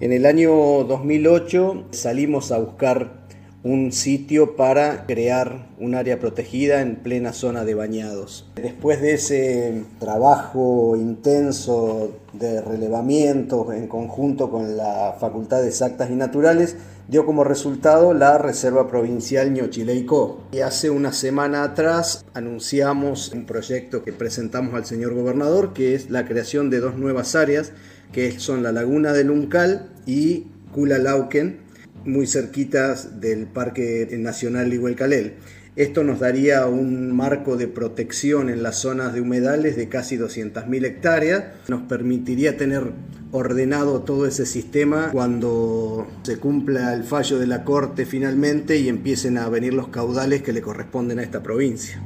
en 0.00 0.14
el 0.14 0.24
año 0.24 0.50
2008 0.84 1.88
salimos 1.90 2.52
a 2.52 2.58
buscar 2.58 3.26
un 3.64 3.92
sitio 3.92 4.56
para 4.56 5.04
crear 5.04 5.66
un 5.78 5.94
área 5.94 6.18
protegida 6.18 6.80
en 6.80 6.96
plena 6.96 7.34
zona 7.34 7.66
de 7.66 7.74
bañados. 7.74 8.50
Después 8.54 9.02
de 9.02 9.12
ese 9.12 9.82
trabajo 9.98 10.96
intenso 10.96 12.12
de 12.32 12.62
relevamiento 12.62 13.74
en 13.74 13.88
conjunto 13.88 14.50
con 14.50 14.78
la 14.78 15.16
Facultad 15.20 15.60
de 15.60 15.68
Exactas 15.68 16.10
y 16.10 16.14
Naturales, 16.14 16.76
dio 17.08 17.26
como 17.26 17.44
resultado 17.44 18.14
la 18.14 18.38
Reserva 18.38 18.88
Provincial 18.88 19.52
Ñochileico. 19.52 20.44
Y 20.52 20.60
hace 20.60 20.90
una 20.90 21.12
semana 21.12 21.64
atrás 21.64 22.24
anunciamos 22.34 23.30
un 23.32 23.46
proyecto 23.46 24.04
que 24.04 24.12
presentamos 24.12 24.74
al 24.74 24.86
señor 24.86 25.14
gobernador, 25.14 25.72
que 25.72 25.94
es 25.94 26.10
la 26.10 26.24
creación 26.24 26.70
de 26.70 26.80
dos 26.80 26.96
nuevas 26.96 27.34
áreas, 27.34 27.72
que 28.12 28.38
son 28.38 28.62
la 28.62 28.72
Laguna 28.72 29.12
del 29.12 29.30
Uncal 29.30 29.90
y 30.06 30.46
Culalauquen, 30.72 31.58
muy 32.04 32.26
cerquitas 32.26 33.20
del 33.20 33.46
Parque 33.46 34.08
Nacional 34.18 34.72
Iguelcalel. 34.72 35.34
Esto 35.76 36.04
nos 36.04 36.20
daría 36.20 36.66
un 36.66 37.12
marco 37.12 37.56
de 37.56 37.66
protección 37.66 38.48
en 38.48 38.62
las 38.62 38.76
zonas 38.76 39.12
de 39.12 39.20
humedales 39.20 39.74
de 39.74 39.88
casi 39.88 40.16
200.000 40.16 40.84
hectáreas. 40.84 41.44
Nos 41.66 41.82
permitiría 41.82 42.56
tener 42.56 42.92
ordenado 43.34 44.02
todo 44.02 44.26
ese 44.26 44.46
sistema 44.46 45.10
cuando 45.10 46.06
se 46.22 46.38
cumpla 46.38 46.94
el 46.94 47.02
fallo 47.02 47.36
de 47.40 47.48
la 47.48 47.64
Corte 47.64 48.06
finalmente 48.06 48.76
y 48.78 48.88
empiecen 48.88 49.38
a 49.38 49.48
venir 49.48 49.74
los 49.74 49.88
caudales 49.88 50.42
que 50.42 50.52
le 50.52 50.62
corresponden 50.62 51.18
a 51.18 51.24
esta 51.24 51.42
provincia. 51.42 52.00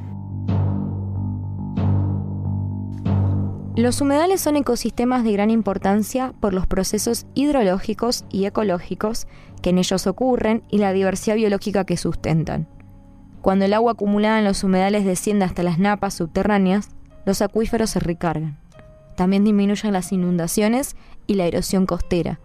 Los 3.75 4.01
humedales 4.01 4.41
son 4.41 4.57
ecosistemas 4.57 5.23
de 5.23 5.31
gran 5.31 5.51
importancia 5.51 6.33
por 6.39 6.51
los 6.51 6.65
procesos 6.65 7.27
hidrológicos 7.35 8.25
y 8.31 8.45
ecológicos 8.45 9.27
que 9.61 9.69
en 9.69 9.77
ellos 9.77 10.07
ocurren 10.07 10.63
y 10.67 10.79
la 10.79 10.93
diversidad 10.93 11.35
biológica 11.35 11.85
que 11.85 11.95
sustentan. 11.95 12.67
Cuando 13.41 13.65
el 13.65 13.73
agua 13.75 13.91
acumulada 13.91 14.39
en 14.39 14.45
los 14.45 14.63
humedales 14.63 15.05
desciende 15.05 15.45
hasta 15.45 15.61
las 15.61 15.77
napas 15.77 16.15
subterráneas, 16.15 16.89
los 17.25 17.43
acuíferos 17.43 17.91
se 17.91 17.99
recargan. 17.99 18.57
También 19.19 19.43
disminuyen 19.43 19.91
las 19.91 20.13
inundaciones 20.13 20.95
y 21.27 21.33
la 21.33 21.45
erosión 21.45 21.85
costera. 21.85 22.39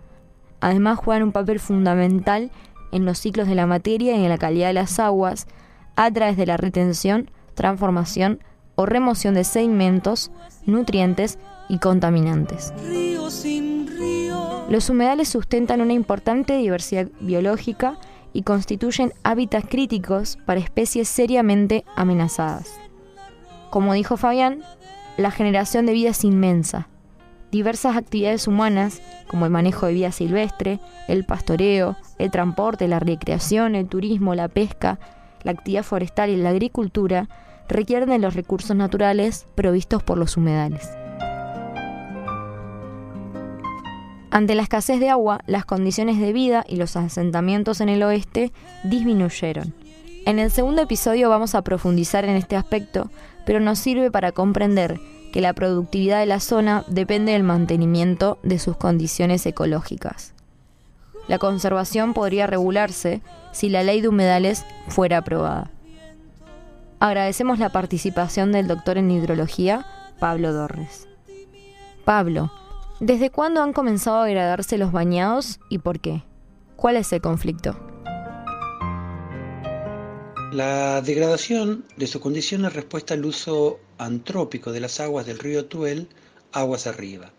Además 0.61 0.99
juegan 0.99 1.23
un 1.23 1.31
papel 1.31 1.61
fundamental 1.61 2.51
en 2.91 3.05
los 3.05 3.21
ciclos 3.21 3.47
de 3.47 3.55
la 3.55 3.69
materia 3.69 4.17
y 4.17 4.25
en 4.25 4.29
la 4.29 4.39
calidad 4.39 4.67
de 4.67 4.73
las 4.73 4.99
aguas 4.99 5.47
a 5.95 6.11
través 6.11 6.37
de 6.37 6.47
la 6.47 6.57
retención, 6.57 7.31
transformación 7.55 8.41
o 8.75 8.87
remoción 8.87 9.35
de 9.35 9.45
sedimentos, 9.45 10.33
nutrientes 10.67 11.39
y 11.69 11.79
contaminantes. 11.79 12.75
Los 14.69 14.91
humedales 14.91 15.29
sustentan 15.29 15.81
una 15.81 15.93
importante 15.93 16.57
diversidad 16.57 17.07
biológica 17.21 18.01
y 18.33 18.43
constituyen 18.43 19.13
hábitats 19.23 19.69
críticos 19.69 20.39
para 20.45 20.59
especies 20.59 21.07
seriamente 21.07 21.85
amenazadas. 21.95 22.69
Como 23.71 23.93
dijo 23.93 24.17
Fabián, 24.17 24.65
la 25.17 25.31
generación 25.31 25.87
de 25.87 25.93
vida 25.93 26.11
es 26.11 26.25
inmensa. 26.25 26.89
Diversas 27.53 27.97
actividades 27.97 28.49
humanas, 28.49 29.01
como 29.29 29.45
el 29.45 29.53
manejo 29.53 29.87
de 29.87 29.93
vida 29.93 30.11
silvestre, 30.11 30.81
el 31.07 31.25
pastoreo, 31.25 31.97
el 32.19 32.31
transporte, 32.31 32.89
la 32.89 32.99
recreación, 32.99 33.77
el 33.77 33.87
turismo, 33.87 34.35
la 34.35 34.49
pesca, 34.49 34.99
la 35.45 35.53
actividad 35.53 35.85
forestal 35.85 36.31
y 36.31 36.37
la 36.37 36.51
agricultura, 36.51 37.29
requieren 37.69 38.09
de 38.09 38.19
los 38.19 38.35
recursos 38.35 38.77
naturales 38.77 39.47
provistos 39.55 40.03
por 40.03 40.19
los 40.19 40.37
humedales. 40.37 40.91
Ante 44.33 44.57
la 44.57 44.63
escasez 44.63 44.99
de 44.99 45.11
agua, 45.11 45.39
las 45.47 45.65
condiciones 45.65 46.19
de 46.19 46.33
vida 46.33 46.65
y 46.69 46.75
los 46.75 46.97
asentamientos 46.97 47.81
en 47.81 47.89
el 47.89 48.03
oeste 48.03 48.53
disminuyeron. 48.83 49.75
En 50.27 50.41
el 50.41 50.51
segundo 50.51 50.83
episodio 50.83 51.29
vamos 51.29 51.55
a 51.55 51.63
profundizar 51.63 52.25
en 52.25 52.35
este 52.35 52.57
aspecto, 52.57 53.11
pero 53.47 53.61
nos 53.61 53.79
sirve 53.79 54.11
para 54.11 54.33
comprender 54.33 55.01
que 55.33 55.41
la 55.41 55.53
productividad 55.53 56.21
de 56.21 56.27
la 56.27 56.41
zona 56.41 56.85
depende 56.87 57.33
del 57.33 57.43
mantenimiento 57.43 58.39
de 58.43 58.59
sus 58.59 58.77
condiciones 58.77 59.45
ecológicas. 59.47 60.33
La 61.27 61.39
conservación 61.39 62.15
podría 62.15 62.47
regularse 62.47 63.23
si 63.53 63.69
la 63.69 63.83
ley 63.83 64.01
de 64.01 64.09
humedales 64.09 64.65
fuera 64.89 65.19
aprobada. 65.19 65.71
Agradecemos 67.01 67.59
la 67.59 67.71
participación 67.71 68.53
del 68.53 68.69
doctor 68.69 68.99
en 68.99 69.11
hidrología, 69.11 69.87
Pablo 70.21 70.53
Dorres. 70.53 71.09
Pablo, 72.05 72.51
¿Desde 73.01 73.31
cuándo 73.31 73.61
han 73.61 73.73
comenzado 73.73 74.21
a 74.21 74.25
degradarse 74.25 74.79
los 74.79 74.93
bañados 74.93 75.59
y 75.69 75.79
por 75.79 75.99
qué? 75.99 76.23
¿Cuál 76.77 76.97
es 76.97 77.13
el 77.13 77.21
conflicto? 77.21 77.94
La 80.55 81.03
degradación 81.03 81.85
de 81.97 82.07
su 82.07 82.21
condición 82.21 82.65
es 82.65 82.75
respuesta 82.75 83.15
al 83.15 83.25
uso 83.25 83.81
antrópico 83.99 84.71
de 84.71 84.79
las 84.79 85.01
aguas 85.01 85.27
del 85.27 85.41
río 85.41 85.65
Tuel 85.65 86.07
aguas 86.53 86.87
arriba. 86.87 87.33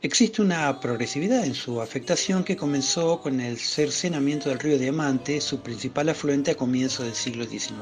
Existe 0.00 0.40
una 0.40 0.80
progresividad 0.80 1.44
en 1.44 1.54
su 1.54 1.82
afectación 1.82 2.44
que 2.44 2.56
comenzó 2.56 3.20
con 3.20 3.42
el 3.42 3.58
cercenamiento 3.58 4.48
del 4.48 4.58
río 4.58 4.78
Diamante, 4.78 5.42
su 5.42 5.60
principal 5.60 6.08
afluente 6.08 6.52
a 6.52 6.54
comienzos 6.54 7.04
del 7.04 7.14
siglo 7.14 7.44
XIX. 7.44 7.74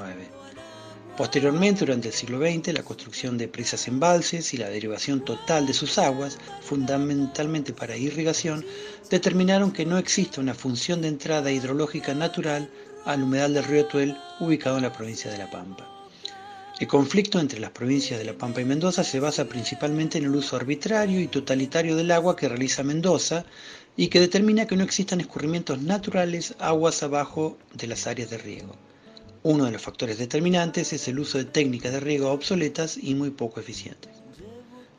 Posteriormente, 1.16 1.84
durante 1.84 2.08
el 2.08 2.14
siglo 2.14 2.40
XX, 2.40 2.72
la 2.72 2.82
construcción 2.82 3.38
de 3.38 3.46
presas 3.46 3.86
embalses 3.86 4.52
y 4.54 4.56
la 4.56 4.70
derivación 4.70 5.24
total 5.24 5.68
de 5.68 5.72
sus 5.72 5.98
aguas, 5.98 6.36
fundamentalmente 6.62 7.72
para 7.72 7.96
irrigación, 7.96 8.66
determinaron 9.08 9.70
que 9.70 9.86
no 9.86 9.98
existe 9.98 10.40
una 10.40 10.54
función 10.54 11.00
de 11.00 11.08
entrada 11.08 11.52
hidrológica 11.52 12.12
natural 12.12 12.68
al 13.04 13.22
humedal 13.22 13.54
del 13.54 13.64
río 13.64 13.86
Tuel 13.86 14.16
ubicado 14.40 14.76
en 14.76 14.82
la 14.82 14.92
provincia 14.92 15.30
de 15.30 15.38
La 15.38 15.50
Pampa. 15.50 15.86
El 16.78 16.86
conflicto 16.86 17.38
entre 17.38 17.60
las 17.60 17.72
provincias 17.72 18.18
de 18.18 18.24
La 18.24 18.32
Pampa 18.32 18.62
y 18.62 18.64
Mendoza 18.64 19.04
se 19.04 19.20
basa 19.20 19.44
principalmente 19.44 20.16
en 20.16 20.24
el 20.24 20.34
uso 20.34 20.56
arbitrario 20.56 21.20
y 21.20 21.28
totalitario 21.28 21.94
del 21.94 22.10
agua 22.10 22.36
que 22.36 22.48
realiza 22.48 22.82
Mendoza 22.82 23.44
y 23.96 24.08
que 24.08 24.20
determina 24.20 24.66
que 24.66 24.76
no 24.76 24.84
existan 24.84 25.20
escurrimientos 25.20 25.82
naturales 25.82 26.54
aguas 26.58 27.02
abajo 27.02 27.58
de 27.74 27.86
las 27.86 28.06
áreas 28.06 28.30
de 28.30 28.38
riego. 28.38 28.74
Uno 29.42 29.64
de 29.64 29.72
los 29.72 29.82
factores 29.82 30.18
determinantes 30.18 30.92
es 30.92 31.06
el 31.08 31.18
uso 31.18 31.38
de 31.38 31.44
técnicas 31.44 31.92
de 31.92 32.00
riego 32.00 32.30
obsoletas 32.30 32.96
y 32.96 33.14
muy 33.14 33.30
poco 33.30 33.60
eficientes. 33.60 34.10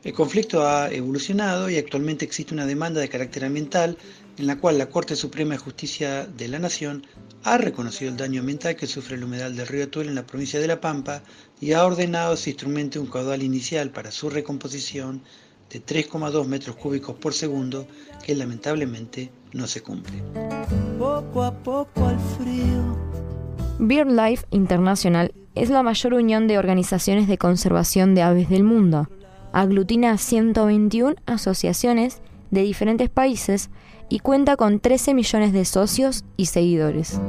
El 0.04 0.12
conflicto 0.12 0.66
ha 0.66 0.90
evolucionado 0.90 1.70
y 1.70 1.78
actualmente 1.78 2.24
existe 2.24 2.52
una 2.52 2.66
demanda 2.66 3.00
de 3.00 3.08
carácter 3.08 3.44
ambiental 3.44 3.96
en 4.38 4.46
la 4.46 4.56
cual 4.56 4.78
la 4.78 4.88
Corte 4.88 5.16
Suprema 5.16 5.52
de 5.54 5.58
Justicia 5.58 6.26
de 6.26 6.48
la 6.48 6.58
Nación 6.58 7.06
ha 7.44 7.58
reconocido 7.58 8.10
el 8.10 8.16
daño 8.16 8.40
ambiental 8.40 8.76
que 8.76 8.86
sufre 8.86 9.16
el 9.16 9.24
humedal 9.24 9.56
del 9.56 9.66
río 9.66 9.88
Tuel 9.88 10.08
en 10.08 10.14
la 10.14 10.26
provincia 10.26 10.60
de 10.60 10.66
La 10.66 10.80
Pampa 10.80 11.22
y 11.60 11.72
ha 11.72 11.84
ordenado 11.84 12.36
se 12.36 12.50
instrumente 12.50 12.98
un 12.98 13.06
caudal 13.06 13.42
inicial 13.42 13.90
para 13.90 14.10
su 14.10 14.30
recomposición 14.30 15.22
de 15.70 15.84
3,2 15.84 16.46
metros 16.46 16.76
cúbicos 16.76 17.16
por 17.16 17.34
segundo 17.34 17.86
que 18.24 18.34
lamentablemente 18.34 19.30
no 19.52 19.66
se 19.66 19.82
cumple. 19.82 20.22
Poco 20.98 21.42
a 21.42 21.52
poco 21.52 22.06
al 22.06 22.18
frío 22.38 23.12
BirdLife 23.78 24.46
International 24.50 25.34
es 25.54 25.68
la 25.68 25.82
mayor 25.82 26.14
unión 26.14 26.46
de 26.46 26.58
organizaciones 26.58 27.26
de 27.26 27.36
conservación 27.36 28.14
de 28.14 28.22
aves 28.22 28.48
del 28.48 28.62
mundo. 28.62 29.08
Aglutina 29.52 30.16
121 30.16 31.16
asociaciones 31.26 32.22
de 32.50 32.62
diferentes 32.62 33.08
países 33.08 33.70
y 34.08 34.18
cuenta 34.20 34.56
con 34.56 34.80
13 34.80 35.14
millones 35.14 35.52
de 35.52 35.64
socios 35.64 36.24
y 36.36 36.46
seguidores. 36.46 37.20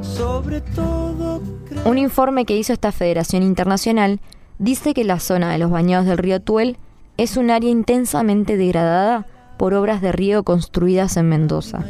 Un 1.84 1.98
informe 1.98 2.44
que 2.44 2.56
hizo 2.56 2.72
esta 2.72 2.92
federación 2.92 3.42
internacional 3.42 4.20
dice 4.58 4.94
que 4.94 5.04
la 5.04 5.20
zona 5.20 5.52
de 5.52 5.58
los 5.58 5.70
bañados 5.70 6.06
del 6.06 6.18
río 6.18 6.40
Tuel 6.40 6.76
es 7.16 7.36
un 7.36 7.50
área 7.50 7.70
intensamente 7.70 8.56
degradada 8.56 9.26
por 9.56 9.74
obras 9.74 10.00
de 10.00 10.12
riego 10.12 10.42
construidas 10.42 11.16
en 11.16 11.28
Mendoza. 11.28 11.84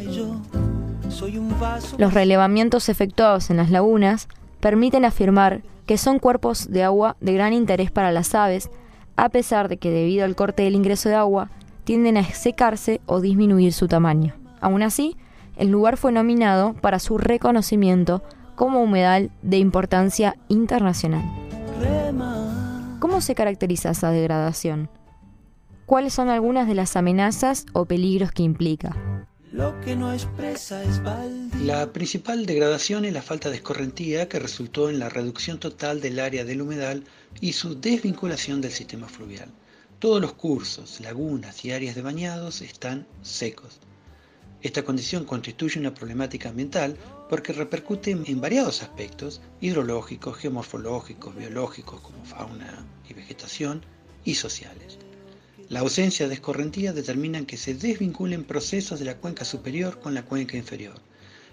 Los 1.97 2.13
relevamientos 2.13 2.89
efectuados 2.89 3.49
en 3.49 3.57
las 3.57 3.71
lagunas 3.71 4.27
permiten 4.59 5.05
afirmar 5.05 5.61
que 5.85 5.97
son 5.97 6.19
cuerpos 6.19 6.69
de 6.69 6.83
agua 6.83 7.15
de 7.21 7.33
gran 7.33 7.53
interés 7.53 7.91
para 7.91 8.11
las 8.11 8.33
aves, 8.35 8.69
a 9.15 9.29
pesar 9.29 9.69
de 9.69 9.77
que 9.77 9.91
debido 9.91 10.25
al 10.25 10.35
corte 10.35 10.63
del 10.63 10.75
ingreso 10.75 11.09
de 11.09 11.15
agua 11.15 11.49
tienden 11.83 12.17
a 12.17 12.23
secarse 12.23 13.01
o 13.05 13.21
disminuir 13.21 13.71
su 13.71 13.87
tamaño. 13.87 14.33
Aún 14.61 14.83
así, 14.83 15.17
el 15.57 15.69
lugar 15.69 15.97
fue 15.97 16.11
nominado 16.11 16.73
para 16.73 16.99
su 16.99 17.17
reconocimiento 17.17 18.23
como 18.55 18.81
humedal 18.81 19.31
de 19.41 19.57
importancia 19.57 20.37
internacional. 20.47 21.23
¿Cómo 22.99 23.21
se 23.21 23.35
caracteriza 23.35 23.91
esa 23.91 24.11
degradación? 24.11 24.89
¿Cuáles 25.85 26.13
son 26.13 26.29
algunas 26.29 26.67
de 26.67 26.73
las 26.73 26.95
amenazas 26.95 27.65
o 27.73 27.85
peligros 27.85 28.31
que 28.31 28.43
implica? 28.43 28.95
La 29.51 29.73
principal 31.93 32.45
degradación 32.45 33.05
es 33.05 33.13
la 33.13 33.21
falta 33.21 33.49
de 33.49 33.57
escorrentía 33.57 34.27
que 34.27 34.39
resultó 34.39 34.89
en 34.89 34.99
la 34.99 35.07
reducción 35.07 35.59
total 35.59 36.01
del 36.01 36.19
área 36.19 36.43
del 36.43 36.61
humedal 36.61 37.05
y 37.39 37.53
su 37.53 37.79
desvinculación 37.79 38.59
del 38.59 38.71
sistema 38.71 39.07
fluvial. 39.07 39.49
Todos 39.99 40.19
los 40.19 40.33
cursos, 40.33 40.99
lagunas 40.99 41.63
y 41.63 41.71
áreas 41.71 41.95
de 41.95 42.01
bañados 42.01 42.61
están 42.61 43.07
secos. 43.21 43.79
Esta 44.65 44.83
condición 44.83 45.25
constituye 45.25 45.79
una 45.79 45.93
problemática 45.93 46.49
ambiental 46.49 46.97
porque 47.29 47.53
repercute 47.53 48.09
en 48.09 48.41
variados 48.41 48.81
aspectos 48.81 49.39
hidrológicos, 49.61 50.37
geomorfológicos, 50.37 51.35
biológicos 51.35 52.01
como 52.01 52.25
fauna 52.25 52.83
y 53.07 53.13
vegetación 53.13 53.85
y 54.23 54.33
sociales. 54.33 54.97
La 55.69 55.81
ausencia 55.81 56.27
de 56.27 56.33
escorrentía 56.33 56.93
determina 56.93 57.45
que 57.45 57.57
se 57.57 57.75
desvinculen 57.75 58.43
procesos 58.43 58.97
de 58.97 59.05
la 59.05 59.17
cuenca 59.17 59.45
superior 59.45 59.99
con 59.99 60.15
la 60.15 60.25
cuenca 60.25 60.57
inferior. 60.57 60.99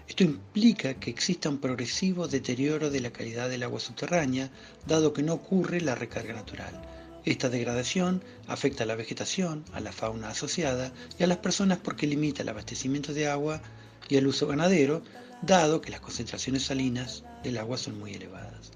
Esto 0.07 0.23
implica 0.23 0.95
que 0.95 1.11
exista 1.11 1.49
un 1.49 1.59
progresivo 1.59 2.27
deterioro 2.27 2.89
de 2.89 3.01
la 3.01 3.13
calidad 3.13 3.47
del 3.47 3.61
agua 3.61 3.79
subterránea, 3.79 4.49
dado 4.87 5.13
que 5.13 5.21
no 5.21 5.33
ocurre 5.33 5.81
la 5.81 5.93
recarga 5.93 6.33
natural. 6.33 6.81
Esta 7.25 7.49
degradación 7.49 8.21
afecta 8.47 8.83
a 8.83 8.87
la 8.87 8.95
vegetación, 8.95 9.63
a 9.73 9.79
la 9.79 9.93
fauna 9.93 10.29
asociada 10.29 10.91
y 11.17 11.23
a 11.23 11.27
las 11.27 11.37
personas 11.37 11.77
porque 11.77 12.05
limita 12.05 12.41
el 12.41 12.49
abastecimiento 12.49 13.13
de 13.13 13.27
agua 13.27 13.61
y 14.09 14.17
el 14.17 14.27
uso 14.27 14.45
ganadero, 14.47 15.01
dado 15.41 15.79
que 15.79 15.91
las 15.91 16.01
concentraciones 16.01 16.63
salinas 16.63 17.23
del 17.43 17.57
agua 17.57 17.77
son 17.77 17.97
muy 17.97 18.13
elevadas. 18.13 18.71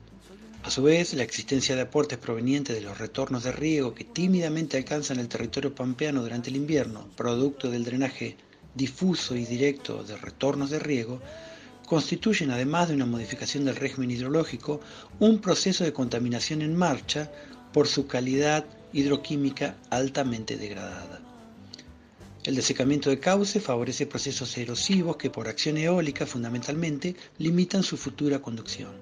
A 0.64 0.72
su 0.72 0.84
vez, 0.84 1.14
la 1.14 1.24
existencia 1.24 1.76
de 1.76 1.82
aportes 1.82 2.18
provenientes 2.18 2.76
de 2.76 2.82
los 2.82 2.98
retornos 2.98 3.44
de 3.44 3.52
riego 3.52 3.94
que 3.94 4.06
tímidamente 4.06 4.78
alcanzan 4.78 5.20
el 5.20 5.28
territorio 5.28 5.76
pampeano 5.76 6.22
durante 6.22 6.50
el 6.50 6.56
invierno, 6.56 7.08
producto 7.16 7.70
del 7.70 7.84
drenaje 7.86 8.38
difuso 8.76 9.36
y 9.36 9.46
directo 9.46 10.04
de 10.04 10.18
retornos 10.18 10.70
de 10.70 10.80
riego, 10.80 11.22
constituyen, 11.86 12.52
además 12.52 12.90
de 12.90 12.96
una 12.96 13.06
modificación 13.06 13.66
del 13.66 13.78
régimen 13.78 14.12
hidrológico, 14.12 14.82
un 15.20 15.40
proceso 15.40 15.84
de 15.84 15.94
contaminación 15.94 16.62
en 16.62 16.76
marcha 16.76 17.32
por 17.74 17.88
su 17.88 18.08
calidad 18.08 18.66
hidroquímica 18.94 19.78
altamente 19.90 20.58
degradada. 20.58 21.22
El 22.44 22.56
desecamiento 22.56 23.10
de 23.10 23.20
cauce 23.20 23.60
favorece 23.60 24.06
procesos 24.06 24.58
erosivos 24.58 25.18
que 25.18 25.30
por 25.30 25.48
acción 25.48 25.78
eólica 25.78 26.26
fundamentalmente 26.26 27.16
limitan 27.40 27.84
su 27.84 27.98
futura 27.98 28.40
conducción. 28.40 28.94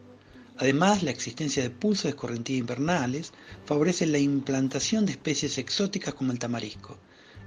Además, 0.57 1.03
la 1.03 1.12
existencia 1.12 1.62
de 1.62 1.69
pulsos 1.69 2.03
de 2.03 2.10
escorrentía 2.10 2.57
invernales 2.57 3.34
favorece 3.65 4.05
la 4.05 4.17
implantación 4.17 5.05
de 5.05 5.12
especies 5.12 5.57
exóticas 5.57 6.13
como 6.13 6.31
el 6.31 6.39
tamarisco. 6.39 6.98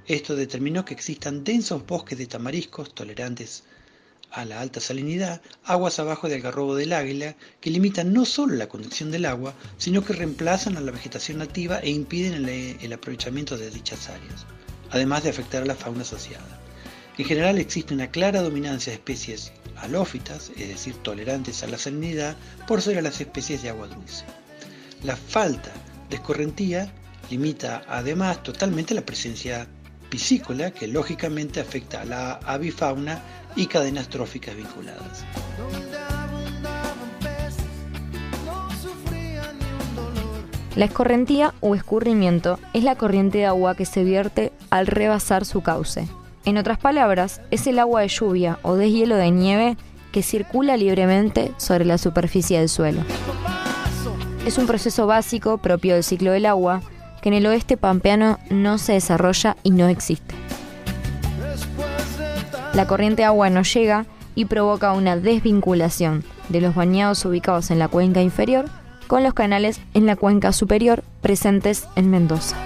Esto 0.07 0.37
determinó 0.37 0.85
que 0.85 0.95
existan 0.95 1.43
densos 1.43 1.85
bosques 1.87 2.17
de 2.19 2.27
tamariscos 2.27 2.95
tolerantes 2.95 3.65
a 4.31 4.45
la 4.45 4.61
alta 4.61 4.81
salinidad, 4.81 5.41
aguas 5.65 5.99
abajo 5.99 6.29
del 6.29 6.37
algarrobo 6.37 6.75
del 6.75 6.93
águila, 6.93 7.37
que 7.61 7.71
limitan 7.71 8.13
no 8.13 8.25
solo 8.25 8.55
la 8.55 8.69
conducción 8.69 9.11
del 9.11 9.27
agua, 9.27 9.55
sino 9.79 10.05
que 10.05 10.13
reemplazan 10.13 10.77
a 10.77 10.81
la 10.81 10.93
vegetación 10.93 11.39
nativa 11.39 11.79
e 11.81 11.91
impiden 11.91 12.35
el, 12.35 12.49
el 12.49 12.93
aprovechamiento 12.93 13.57
de 13.57 13.71
dichas 13.71 14.09
áreas, 14.09 14.47
además 14.91 15.25
de 15.25 15.31
afectar 15.31 15.63
a 15.63 15.67
la 15.67 15.75
fauna 15.75 16.03
asociada. 16.03 16.61
En 17.17 17.25
general 17.25 17.59
existe 17.59 17.95
una 17.95 18.11
clara 18.11 18.43
dominancia 18.43 18.93
de 18.93 18.99
especies 18.99 19.53
halófitas, 19.77 20.51
es 20.57 20.69
decir, 20.69 20.95
tolerantes 20.97 21.63
a 21.63 21.67
la 21.67 21.79
salinidad, 21.79 22.37
por 22.67 22.81
sobre 22.81 23.03
las 23.03 23.21
especies 23.21 23.63
de 23.63 23.71
agua 23.71 23.89
dulce. 23.89 24.25
La 25.03 25.17
falta 25.17 25.73
de 26.11 26.17
escorrentía 26.17 26.93
limita 27.31 27.83
además 27.89 28.43
totalmente 28.43 28.95
la 28.95 29.05
presencia 29.05 29.67
piscícola 30.09 30.71
que 30.71 30.89
lógicamente 30.89 31.61
afecta 31.61 32.03
a 32.03 32.05
la 32.05 32.33
avifauna 32.45 33.21
y 33.57 33.67
cadenas 33.67 34.09
tróficas 34.09 34.57
vinculadas. 34.57 35.25
La 40.77 40.85
escorrentía 40.85 41.55
o 41.61 41.75
escurrimiento 41.75 42.61
es 42.73 42.85
la 42.85 42.95
corriente 42.95 43.39
de 43.39 43.47
agua 43.47 43.75
que 43.75 43.85
se 43.85 44.05
vierte 44.05 44.53
al 44.71 44.87
rebasar 44.87 45.45
su 45.45 45.61
cauce. 45.61 46.07
En 46.45 46.57
otras 46.57 46.79
palabras, 46.79 47.41
es 47.51 47.67
el 47.67 47.81
agua 47.81 48.03
de 48.03 48.09
lluvia 48.09 48.61
o 48.63 48.77
deshielo 48.77 49.17
de 49.17 49.31
nieve 49.33 49.77
que 50.13 50.23
circula 50.23 50.77
libremente 50.77 51.53
sobre 51.57 51.85
la 51.85 51.99
superficie 51.99 52.61
del 52.61 52.69
suelo. 52.69 53.03
Es 54.47 54.57
un 54.57 54.67
proceso 54.67 55.07
básico 55.07 55.59
propio 55.59 55.95
del 55.95 56.05
ciclo 56.05 56.31
del 56.31 56.47
agua 56.47 56.81
que 57.23 57.29
en 57.29 57.35
el 57.35 57.47
oeste 57.47 57.77
pampeano 57.77 58.39
no 58.51 58.79
se 58.79 58.95
desarrolla 58.95 59.57
y 59.63 59.71
no 59.71 59.89
existe. 59.89 60.35
La 62.75 62.87
corriente 62.87 63.23
de 63.23 63.27
agua 63.27 63.51
no 63.51 63.63
llega 63.63 64.07
y 64.35 64.45
provoca 64.45 64.93
una 64.93 65.17
desvinculación 65.17 66.25
de 66.49 66.61
los 66.61 66.75
bañados 66.75 67.25
ubicados 67.25 67.71
en 67.71 67.79
la 67.79 67.89
cuenca 67.89 68.23
inferior 68.23 68.67
con 69.09 69.25
los 69.25 69.35
canales 69.35 69.81
en 69.95 70.07
la 70.07 70.17
cuenca 70.17 70.53
superior 70.53 71.03
presentes 71.23 71.89
en 71.97 72.11
Mendoza. 72.11 72.57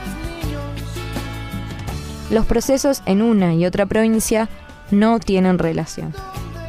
Los 2.30 2.46
procesos 2.46 3.02
en 3.06 3.22
una 3.22 3.54
y 3.54 3.64
otra 3.64 3.86
provincia 3.86 4.48
no 4.90 5.18
tienen 5.20 5.58
relación. 5.58 6.12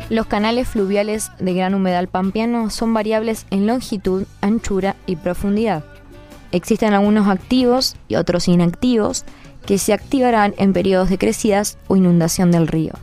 Los 0.09 0.27
canales 0.27 0.67
fluviales 0.67 1.31
de 1.39 1.53
gran 1.53 1.73
humedal 1.73 2.07
pampeano 2.07 2.69
son 2.69 2.93
variables 2.93 3.45
en 3.49 3.65
longitud, 3.65 4.25
anchura 4.41 4.95
y 5.05 5.15
profundidad. 5.15 5.83
Existen 6.53 6.93
algunos 6.93 7.27
activos 7.27 7.95
y 8.07 8.15
otros 8.15 8.47
inactivos 8.47 9.25
que 9.65 9.79
se 9.79 9.91
activarán 9.91 10.53
en 10.57 10.71
periodos 10.71 11.09
de 11.09 11.17
crecidas 11.17 11.79
o 11.87 11.95
inundación 11.95 12.51
del 12.51 12.67
río. 12.67 12.93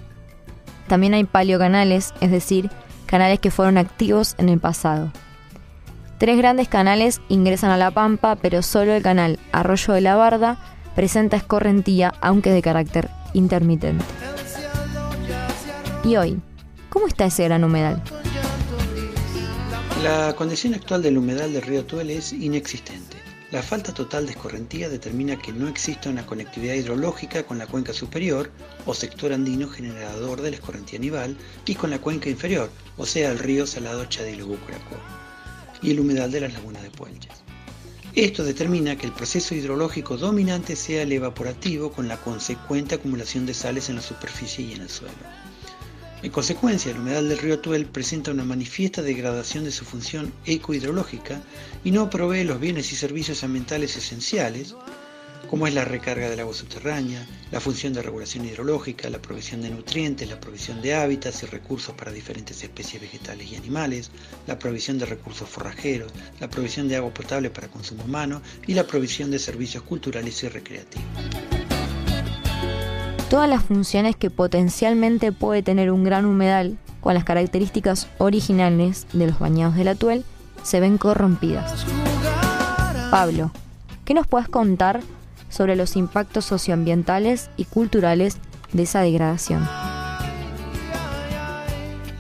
También 0.87 1.15
hay 1.15 1.25
paleocanales, 1.25 2.15
es 2.21 2.31
decir, 2.31 2.71
canales 3.07 3.41
que 3.41 3.51
fueron 3.51 3.77
activos 3.77 4.37
en 4.39 4.51
el 4.51 4.61
pasado. 4.61 5.11
Tres 6.19 6.39
grandes 6.39 6.69
canales 6.69 7.21
ingresan 7.29 7.71
a 7.71 7.77
la 7.77 7.91
pampa, 7.91 8.37
pero 8.37 8.63
solo 8.63 8.93
el 8.93 9.03
canal 9.03 9.41
Arroyo 9.51 9.95
de 9.95 10.01
la 10.01 10.15
Barda 10.15 10.59
presenta 10.95 11.37
escorrentía, 11.37 12.15
aunque 12.21 12.53
de 12.53 12.63
carácter 12.63 13.11
intermitente. 13.33 14.05
Y 16.05 16.15
hoy, 16.17 16.39
¿cómo 16.89 17.09
está 17.09 17.25
ese 17.25 17.45
gran 17.45 17.65
humedal? 17.65 18.01
La 20.05 20.35
condición 20.37 20.75
actual 20.75 21.03
del 21.03 21.19
humedal 21.19 21.53
del 21.53 21.63
río 21.63 21.85
Tuel 21.85 22.11
es 22.11 22.33
inexistente. 22.33 23.10
La 23.51 23.65
falta 23.65 23.93
total 23.93 24.27
de 24.27 24.33
escorrentía 24.33 24.89
determina 24.89 25.37
que 25.37 25.53
no 25.53 25.67
existe 25.67 26.09
una 26.09 26.25
conectividad 26.25 26.75
hidrológica 26.75 27.43
con 27.43 27.59
la 27.59 27.67
cuenca 27.67 27.93
superior 27.93 28.53
o 28.87 28.95
sector 28.95 29.33
andino 29.33 29.69
generador 29.69 30.41
de 30.41 30.51
la 30.51 30.57
escorrentía 30.57 31.01
nival 31.01 31.37
y 31.67 31.75
con 31.75 31.91
la 31.91 32.01
cuenca 32.01 32.31
inferior, 32.31 32.71
o 32.97 33.07
sea 33.07 33.33
el 33.33 33.41
río 33.41 33.67
Salado 33.67 34.05
chadilo 34.05 34.57
y 35.83 35.91
el 35.91 35.99
humedal 35.99 36.31
de 36.31 36.43
las 36.43 36.53
lagunas 36.53 36.85
de 36.85 36.91
Puelches. 36.91 37.43
Esto 38.15 38.45
determina 38.45 38.97
que 38.97 39.07
el 39.07 39.13
proceso 39.13 39.53
hidrológico 39.55 40.17
dominante 40.17 40.77
sea 40.77 41.03
el 41.03 41.11
evaporativo 41.11 41.91
con 41.91 42.07
la 42.07 42.19
consecuente 42.19 42.95
acumulación 42.95 43.47
de 43.47 43.55
sales 43.55 43.89
en 43.89 43.97
la 43.97 44.03
superficie 44.03 44.65
y 44.65 44.75
en 44.75 44.83
el 44.83 44.89
suelo. 44.89 45.15
En 46.23 46.31
consecuencia, 46.31 46.91
el 46.91 46.99
humedal 46.99 47.31
del 47.31 47.39
río 47.39 47.61
Tuel 47.61 47.87
presenta 47.87 48.31
una 48.31 48.45
manifiesta 48.45 49.01
degradación 49.01 49.65
de 49.65 49.73
su 49.73 49.87
función 49.87 50.31
ecohidrológica 50.45 51.41
y 51.83 51.93
no 51.93 52.11
provee 52.11 52.45
los 52.45 52.61
bienes 52.61 52.93
y 52.93 52.97
servicios 52.97 53.43
ambientales 53.43 53.97
esenciales, 53.97 54.75
como 55.49 55.67
es 55.67 55.73
la 55.73 55.87
recarga 55.87 56.29
del 56.29 56.41
agua 56.41 56.53
subterránea, 56.53 57.27
la 57.51 57.59
función 57.59 57.95
de 57.95 58.03
regulación 58.03 58.45
hidrológica, 58.45 59.09
la 59.09 59.23
provisión 59.23 59.63
de 59.63 59.71
nutrientes, 59.71 60.29
la 60.29 60.39
provisión 60.39 60.83
de 60.83 60.95
hábitats 60.95 61.43
y 61.43 61.47
recursos 61.47 61.95
para 61.95 62.13
diferentes 62.13 62.63
especies 62.63 63.01
vegetales 63.01 63.51
y 63.51 63.57
animales, 63.57 64.11
la 64.47 64.59
provisión 64.59 64.99
de 64.99 65.07
recursos 65.07 65.49
forrajeros, 65.49 66.13
la 66.39 66.51
provisión 66.51 66.87
de 66.87 66.97
agua 66.97 67.15
potable 67.15 67.49
para 67.49 67.69
consumo 67.69 68.05
humano 68.05 68.43
y 68.67 68.75
la 68.75 68.87
provisión 68.87 69.31
de 69.31 69.39
servicios 69.39 69.85
culturales 69.85 70.43
y 70.43 70.49
recreativos. 70.49 71.60
Todas 73.31 73.49
las 73.49 73.63
funciones 73.63 74.17
que 74.17 74.29
potencialmente 74.29 75.33
puede 75.33 75.63
tener 75.63 75.91
un 75.91 76.05
gran 76.05 76.27
humedal 76.27 76.77
con 77.01 77.15
las 77.15 77.25
características 77.25 78.09
originales 78.19 79.07
de 79.15 79.29
los 79.29 79.39
bañados 79.39 79.77
de 79.77 79.85
la 79.85 79.95
Tuel 79.95 80.25
se 80.63 80.81
ven 80.81 80.99
corrompidas. 80.99 81.87
Pablo, 83.11 83.51
¿qué 84.05 84.13
nos 84.13 84.27
puedes 84.27 84.49
contar 84.49 85.01
sobre 85.51 85.77
los 85.77 85.97
impactos 85.97 86.45
socioambientales 86.45 87.51
y 87.57 87.65
culturales 87.65 88.39
de 88.73 88.85
esa 88.85 89.01
degradación. 89.03 89.69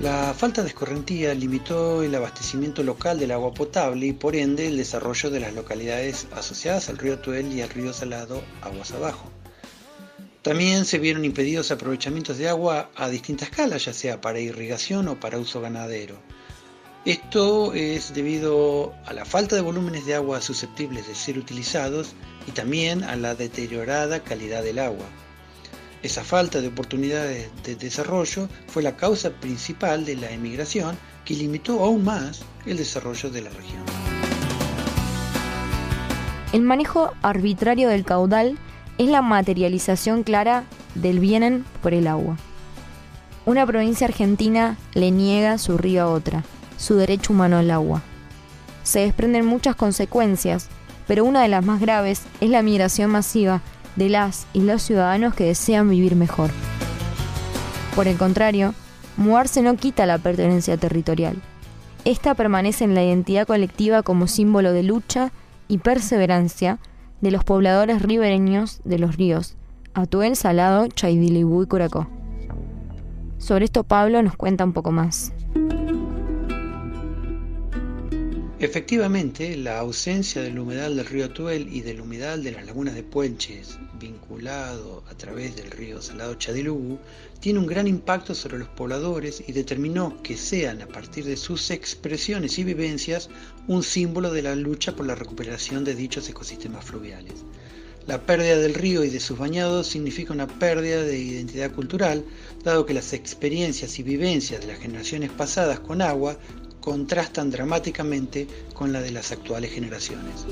La 0.00 0.32
falta 0.34 0.62
de 0.62 0.68
escorrentía 0.68 1.34
limitó 1.34 2.02
el 2.02 2.14
abastecimiento 2.14 2.82
local 2.82 3.18
del 3.18 3.32
agua 3.32 3.52
potable 3.52 4.06
y 4.06 4.12
por 4.12 4.34
ende 4.34 4.66
el 4.66 4.78
desarrollo 4.78 5.30
de 5.30 5.40
las 5.40 5.54
localidades 5.54 6.26
asociadas 6.34 6.88
al 6.88 6.98
río 6.98 7.18
Tuel 7.18 7.52
y 7.52 7.60
al 7.60 7.68
río 7.68 7.92
Salado 7.92 8.42
aguas 8.62 8.92
abajo. 8.92 9.29
También 10.42 10.86
se 10.86 10.98
vieron 10.98 11.26
impedidos 11.26 11.70
aprovechamientos 11.70 12.38
de 12.38 12.48
agua 12.48 12.90
a 12.96 13.10
distintas 13.10 13.50
escalas, 13.50 13.84
ya 13.84 13.92
sea 13.92 14.20
para 14.22 14.40
irrigación 14.40 15.08
o 15.08 15.20
para 15.20 15.38
uso 15.38 15.60
ganadero. 15.60 16.16
Esto 17.04 17.74
es 17.74 18.14
debido 18.14 18.94
a 19.04 19.12
la 19.12 19.26
falta 19.26 19.54
de 19.54 19.60
volúmenes 19.60 20.06
de 20.06 20.14
agua 20.14 20.40
susceptibles 20.40 21.06
de 21.06 21.14
ser 21.14 21.36
utilizados 21.38 22.14
y 22.46 22.52
también 22.52 23.04
a 23.04 23.16
la 23.16 23.34
deteriorada 23.34 24.20
calidad 24.20 24.62
del 24.62 24.78
agua. 24.78 25.04
Esa 26.02 26.24
falta 26.24 26.62
de 26.62 26.68
oportunidades 26.68 27.50
de 27.62 27.76
desarrollo 27.76 28.48
fue 28.66 28.82
la 28.82 28.96
causa 28.96 29.30
principal 29.30 30.06
de 30.06 30.16
la 30.16 30.30
emigración 30.30 30.96
que 31.26 31.34
limitó 31.34 31.84
aún 31.84 32.04
más 32.04 32.40
el 32.64 32.78
desarrollo 32.78 33.28
de 33.28 33.42
la 33.42 33.50
región. 33.50 33.82
El 36.54 36.62
manejo 36.62 37.12
arbitrario 37.22 37.90
del 37.90 38.04
caudal 38.04 38.58
es 39.00 39.08
la 39.08 39.22
materialización 39.22 40.24
clara 40.24 40.64
del 40.94 41.20
vienen 41.20 41.64
por 41.82 41.94
el 41.94 42.06
agua. 42.06 42.36
Una 43.46 43.64
provincia 43.64 44.06
argentina 44.06 44.76
le 44.92 45.10
niega 45.10 45.56
su 45.56 45.78
río 45.78 46.02
a 46.02 46.08
otra, 46.08 46.44
su 46.76 46.96
derecho 46.96 47.32
humano 47.32 47.56
al 47.56 47.70
agua. 47.70 48.02
Se 48.82 49.00
desprenden 49.00 49.46
muchas 49.46 49.74
consecuencias, 49.74 50.68
pero 51.06 51.24
una 51.24 51.40
de 51.40 51.48
las 51.48 51.64
más 51.64 51.80
graves 51.80 52.24
es 52.42 52.50
la 52.50 52.60
migración 52.60 53.10
masiva 53.10 53.62
de 53.96 54.10
las 54.10 54.46
y 54.52 54.60
los 54.60 54.82
ciudadanos 54.82 55.32
que 55.34 55.44
desean 55.44 55.88
vivir 55.88 56.14
mejor. 56.14 56.50
Por 57.96 58.06
el 58.06 58.18
contrario, 58.18 58.74
mudarse 59.16 59.62
no 59.62 59.76
quita 59.76 60.04
la 60.04 60.18
pertenencia 60.18 60.76
territorial. 60.76 61.40
Esta 62.04 62.34
permanece 62.34 62.84
en 62.84 62.94
la 62.94 63.02
identidad 63.02 63.46
colectiva 63.46 64.02
como 64.02 64.26
símbolo 64.26 64.74
de 64.74 64.82
lucha 64.82 65.32
y 65.68 65.78
perseverancia 65.78 66.78
de 67.20 67.30
los 67.30 67.44
pobladores 67.44 68.02
ribereños 68.02 68.80
de 68.84 68.98
los 68.98 69.16
ríos 69.16 69.56
Atuel, 69.94 70.36
Salado, 70.36 70.86
Chaidilibú 70.86 71.62
y 71.62 71.66
Curacó. 71.66 72.06
Sobre 73.38 73.64
esto 73.64 73.82
Pablo 73.84 74.22
nos 74.22 74.36
cuenta 74.36 74.64
un 74.64 74.72
poco 74.72 74.92
más. 74.92 75.32
Efectivamente, 78.62 79.56
la 79.56 79.78
ausencia 79.78 80.42
del 80.42 80.58
humedal 80.58 80.94
del 80.94 81.06
río 81.06 81.30
Tuel 81.30 81.66
y 81.72 81.80
del 81.80 82.02
humedal 82.02 82.44
de 82.44 82.52
las 82.52 82.66
lagunas 82.66 82.94
de 82.94 83.02
Puelches, 83.02 83.78
vinculado 83.98 85.02
a 85.08 85.14
través 85.14 85.56
del 85.56 85.70
río 85.70 86.02
Salado 86.02 86.34
Chadilugu, 86.34 86.98
tiene 87.40 87.58
un 87.58 87.66
gran 87.66 87.86
impacto 87.86 88.34
sobre 88.34 88.58
los 88.58 88.68
pobladores 88.68 89.42
y 89.46 89.52
determinó 89.52 90.22
que 90.22 90.36
sean, 90.36 90.82
a 90.82 90.86
partir 90.86 91.24
de 91.24 91.38
sus 91.38 91.70
expresiones 91.70 92.58
y 92.58 92.64
vivencias, 92.64 93.30
un 93.66 93.82
símbolo 93.82 94.30
de 94.30 94.42
la 94.42 94.54
lucha 94.54 94.94
por 94.94 95.06
la 95.06 95.14
recuperación 95.14 95.82
de 95.82 95.94
dichos 95.94 96.28
ecosistemas 96.28 96.84
fluviales. 96.84 97.46
La 98.06 98.26
pérdida 98.26 98.58
del 98.58 98.74
río 98.74 99.04
y 99.04 99.08
de 99.08 99.20
sus 99.20 99.38
bañados 99.38 99.86
significa 99.86 100.34
una 100.34 100.46
pérdida 100.46 101.02
de 101.02 101.18
identidad 101.18 101.72
cultural, 101.72 102.26
dado 102.62 102.84
que 102.84 102.92
las 102.92 103.14
experiencias 103.14 103.98
y 103.98 104.02
vivencias 104.02 104.60
de 104.60 104.66
las 104.66 104.80
generaciones 104.80 105.30
pasadas 105.30 105.80
con 105.80 106.02
agua 106.02 106.36
contrastan 106.80 107.50
dramáticamente 107.50 108.48
con 108.74 108.92
la 108.92 109.00
de 109.00 109.10
las 109.10 109.32
actuales 109.32 109.72
generaciones. 109.72 110.46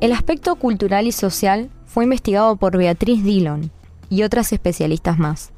El 0.00 0.12
aspecto 0.12 0.56
cultural 0.56 1.06
y 1.06 1.12
social 1.12 1.70
fue 1.86 2.04
investigado 2.04 2.56
por 2.56 2.76
Beatriz 2.76 3.24
Dillon 3.24 3.70
y 4.10 4.22
otras 4.22 4.52
especialistas 4.52 5.18
más. 5.18 5.50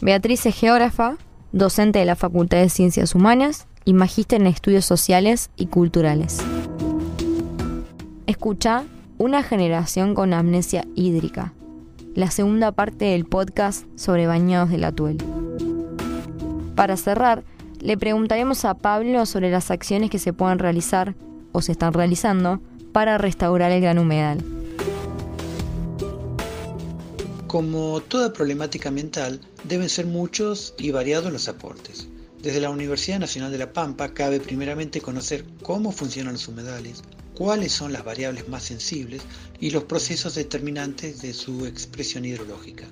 Beatriz 0.00 0.46
es 0.46 0.54
geógrafa, 0.54 1.16
docente 1.52 1.98
de 1.98 2.04
la 2.04 2.16
Facultad 2.16 2.58
de 2.58 2.70
Ciencias 2.70 3.14
Humanas 3.14 3.66
y 3.84 3.92
magíster 3.92 4.40
en 4.40 4.46
estudios 4.46 4.84
sociales 4.84 5.50
y 5.56 5.66
culturales. 5.66 6.38
Escucha 8.26 8.84
Una 9.18 9.42
generación 9.42 10.14
con 10.14 10.32
amnesia 10.32 10.86
hídrica, 10.94 11.52
la 12.14 12.30
segunda 12.30 12.72
parte 12.72 13.06
del 13.06 13.26
podcast 13.26 13.84
sobre 13.96 14.26
bañados 14.26 14.70
del 14.70 14.84
Atuel. 14.84 15.18
Para 16.74 16.96
cerrar, 16.96 17.44
le 17.80 17.96
preguntaremos 17.96 18.64
a 18.64 18.74
Pablo 18.74 19.24
sobre 19.26 19.50
las 19.50 19.70
acciones 19.70 20.10
que 20.10 20.18
se 20.18 20.32
pueden 20.32 20.58
realizar 20.58 21.14
o 21.52 21.62
se 21.62 21.72
están 21.72 21.92
realizando 21.92 22.60
para 22.92 23.18
restaurar 23.18 23.72
el 23.72 23.80
gran 23.80 23.98
humedal. 23.98 24.44
Como 27.46 28.00
toda 28.00 28.32
problemática 28.32 28.90
ambiental, 28.90 29.40
deben 29.64 29.88
ser 29.88 30.06
muchos 30.06 30.74
y 30.78 30.90
variados 30.90 31.32
los 31.32 31.48
aportes. 31.48 32.06
Desde 32.42 32.60
la 32.60 32.70
Universidad 32.70 33.18
Nacional 33.18 33.50
de 33.50 33.58
La 33.58 33.72
Pampa 33.72 34.14
cabe 34.14 34.40
primeramente 34.40 35.00
conocer 35.00 35.44
cómo 35.62 35.90
funcionan 35.90 36.34
los 36.34 36.48
humedales, 36.48 37.02
cuáles 37.34 37.72
son 37.72 37.92
las 37.92 38.04
variables 38.04 38.48
más 38.48 38.62
sensibles 38.62 39.22
y 39.58 39.70
los 39.70 39.84
procesos 39.84 40.34
determinantes 40.34 41.22
de 41.22 41.34
su 41.34 41.66
expresión 41.66 42.24
hidrológica. 42.24 42.86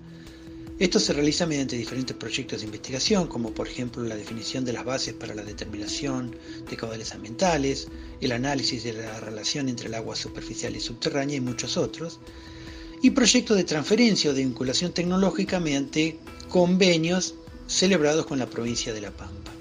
Esto 0.79 1.01
se 1.01 1.13
realiza 1.13 1.45
mediante 1.45 1.77
diferentes 1.77 2.17
proyectos 2.17 2.61
de 2.61 2.67
investigación, 2.67 3.27
como 3.27 3.53
por 3.53 3.67
ejemplo 3.67 4.05
la 4.05 4.15
definición 4.15 4.65
de 4.65 4.73
las 4.73 4.85
bases 4.85 5.13
para 5.13 5.35
la 5.35 5.43
determinación 5.43 6.37
de 6.71 6.77
caudales 6.77 7.13
ambientales, 7.13 7.89
el 8.21 8.31
análisis 8.31 8.85
de 8.85 8.93
la 8.93 9.19
relación 9.19 9.69
entre 9.69 9.89
el 9.89 9.95
agua 9.95 10.15
superficial 10.15 10.77
y 10.77 10.81
subterránea 10.81 11.35
y 11.37 11.41
muchos 11.41 11.77
otros, 11.77 12.21
y 13.03 13.11
proyectos 13.11 13.57
de 13.57 13.65
transferencia 13.65 14.31
o 14.31 14.35
de 14.35 14.45
vinculación 14.45 14.93
tecnológica 14.93 15.59
mediante 15.59 16.17
convenios 16.49 17.35
celebrados 17.67 18.27
con 18.27 18.39
la 18.39 18.49
provincia 18.49 18.93
de 18.95 19.01
La 19.01 19.11
Pampa. 19.11 19.58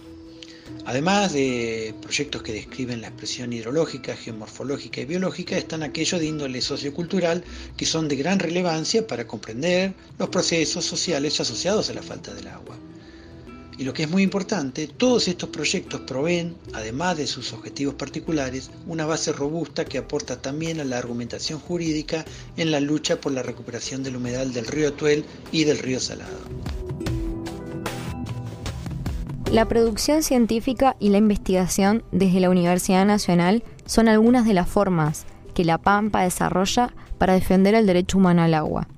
Además 0.88 1.34
de 1.34 1.93
proyectos 2.02 2.41
que 2.43 2.54
describen 2.54 3.02
la 3.02 3.10
expresión 3.10 3.52
hidrológica, 3.52 4.15
geomorfológica 4.15 5.02
y 5.02 5.06
biológica, 5.06 5.58
están 5.58 5.84
aquellos 5.84 6.17
de 6.17 6.28
índole 6.28 6.62
sociocultural 6.62 7.43
que 7.76 7.86
son 7.86 8.08
de 8.08 8.15
gran 8.15 8.39
relevancia 8.39 9.06
para 9.06 9.28
comprender 9.28 9.93
los 10.17 10.30
procesos 10.30 10.86
sociales 10.86 11.41
asociados 11.41 11.89
a 11.89 11.93
la 11.93 12.02
falta 12.02 12.34
del 12.34 12.47
agua. 12.47 12.78
Y 13.78 13.84
lo 13.84 13.93
que 13.93 14.04
es 14.04 14.10
muy 14.10 14.23
importante, 14.23 14.88
todos 14.88 15.28
estos 15.28 15.50
proyectos 15.50 16.00
proveen, 16.08 16.56
además 16.71 17.17
de 17.17 17.28
sus 17.28 17.52
objetivos 17.52 17.95
particulares, 17.95 18.71
una 18.86 19.06
base 19.06 19.34
robusta 19.34 19.84
que 19.84 19.97
aporta 19.97 20.41
también 20.41 20.80
a 20.80 20.86
la 20.86 21.00
argumentación 21.00 21.60
jurídica 21.60 22.23
en 22.56 22.71
la 22.71 22.80
lucha 22.80 23.19
por 23.19 23.34
la 23.34 23.43
recuperación 23.43 24.04
del 24.04 24.15
humedal 24.15 24.54
del 24.54 24.65
río 24.65 24.93
Tuel 24.93 25.26
y 25.52 25.65
del 25.65 25.80
río 25.80 26.00
Salado. 26.00 26.87
La 29.51 29.65
producción 29.65 30.23
científica 30.23 30.97
y 30.99 31.10
la 31.10 31.19
investigación 31.19 32.03
desde 32.12 32.41
la 32.41 32.49
Universidad 32.49 33.05
Nacional 33.05 33.63
son 33.86 34.10
algunas 34.10 34.45
de 34.45 34.53
las 34.53 34.67
formas 34.67 35.25
que 35.53 35.63
la 35.63 35.77
Pampa 35.77 36.23
desarrolla 36.23 36.93
para 37.17 37.33
defender 37.33 37.73
el 37.73 37.88
derecho 37.88 38.17
humano 38.17 38.41
al 38.41 38.53
agua. 38.53 38.89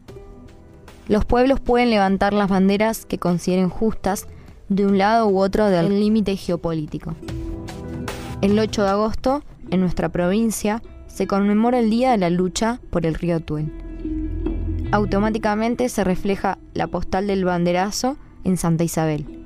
Los 1.08 1.24
pueblos 1.24 1.60
pueden 1.60 1.92
levantar 1.92 2.34
las 2.34 2.50
banderas 2.50 3.06
que 3.06 3.20
consideren 3.20 3.70
justas 3.70 4.28
de 4.70 4.88
un 4.88 4.98
lado 4.98 5.28
u 5.28 5.40
otro 5.40 5.68
del 5.68 6.00
límite 6.00 6.36
geopolítico. 6.36 7.16
El 8.42 8.58
8 8.58 8.84
de 8.84 8.90
agosto, 8.90 9.44
en 9.70 9.82
nuestra 9.82 10.10
provincia, 10.10 10.82
se 11.08 11.28
conmemora 11.28 11.78
el 11.80 11.92
Día 11.92 12.12
de 12.12 12.18
la 12.18 12.32
Lucha 12.32 12.80
por 12.90 13.06
el 13.06 13.14
río 13.14 13.40
Tuel. 13.40 13.72
Automáticamente 14.92 15.90
se 15.90 16.04
refleja 16.04 16.58
la 16.74 16.88
postal 16.88 17.28
del 17.28 17.46
banderazo 17.46 18.18
en 18.44 18.58
Santa 18.58 18.84
Isabel. 18.84 19.39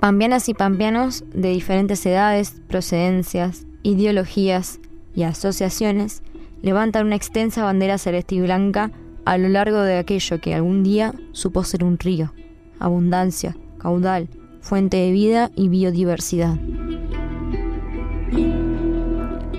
Pambianas 0.00 0.48
y 0.48 0.54
pambianos 0.54 1.24
de 1.34 1.48
diferentes 1.48 2.06
edades, 2.06 2.62
procedencias, 2.68 3.66
ideologías 3.82 4.78
y 5.12 5.24
asociaciones 5.24 6.22
levantan 6.62 7.06
una 7.06 7.16
extensa 7.16 7.64
bandera 7.64 7.98
celeste 7.98 8.36
y 8.36 8.40
blanca 8.40 8.92
a 9.24 9.38
lo 9.38 9.48
largo 9.48 9.80
de 9.80 9.98
aquello 9.98 10.40
que 10.40 10.54
algún 10.54 10.84
día 10.84 11.14
supo 11.32 11.64
ser 11.64 11.82
un 11.82 11.98
río, 11.98 12.32
abundancia, 12.78 13.56
caudal, 13.78 14.28
fuente 14.60 14.98
de 14.98 15.10
vida 15.10 15.50
y 15.56 15.68
biodiversidad. 15.68 16.56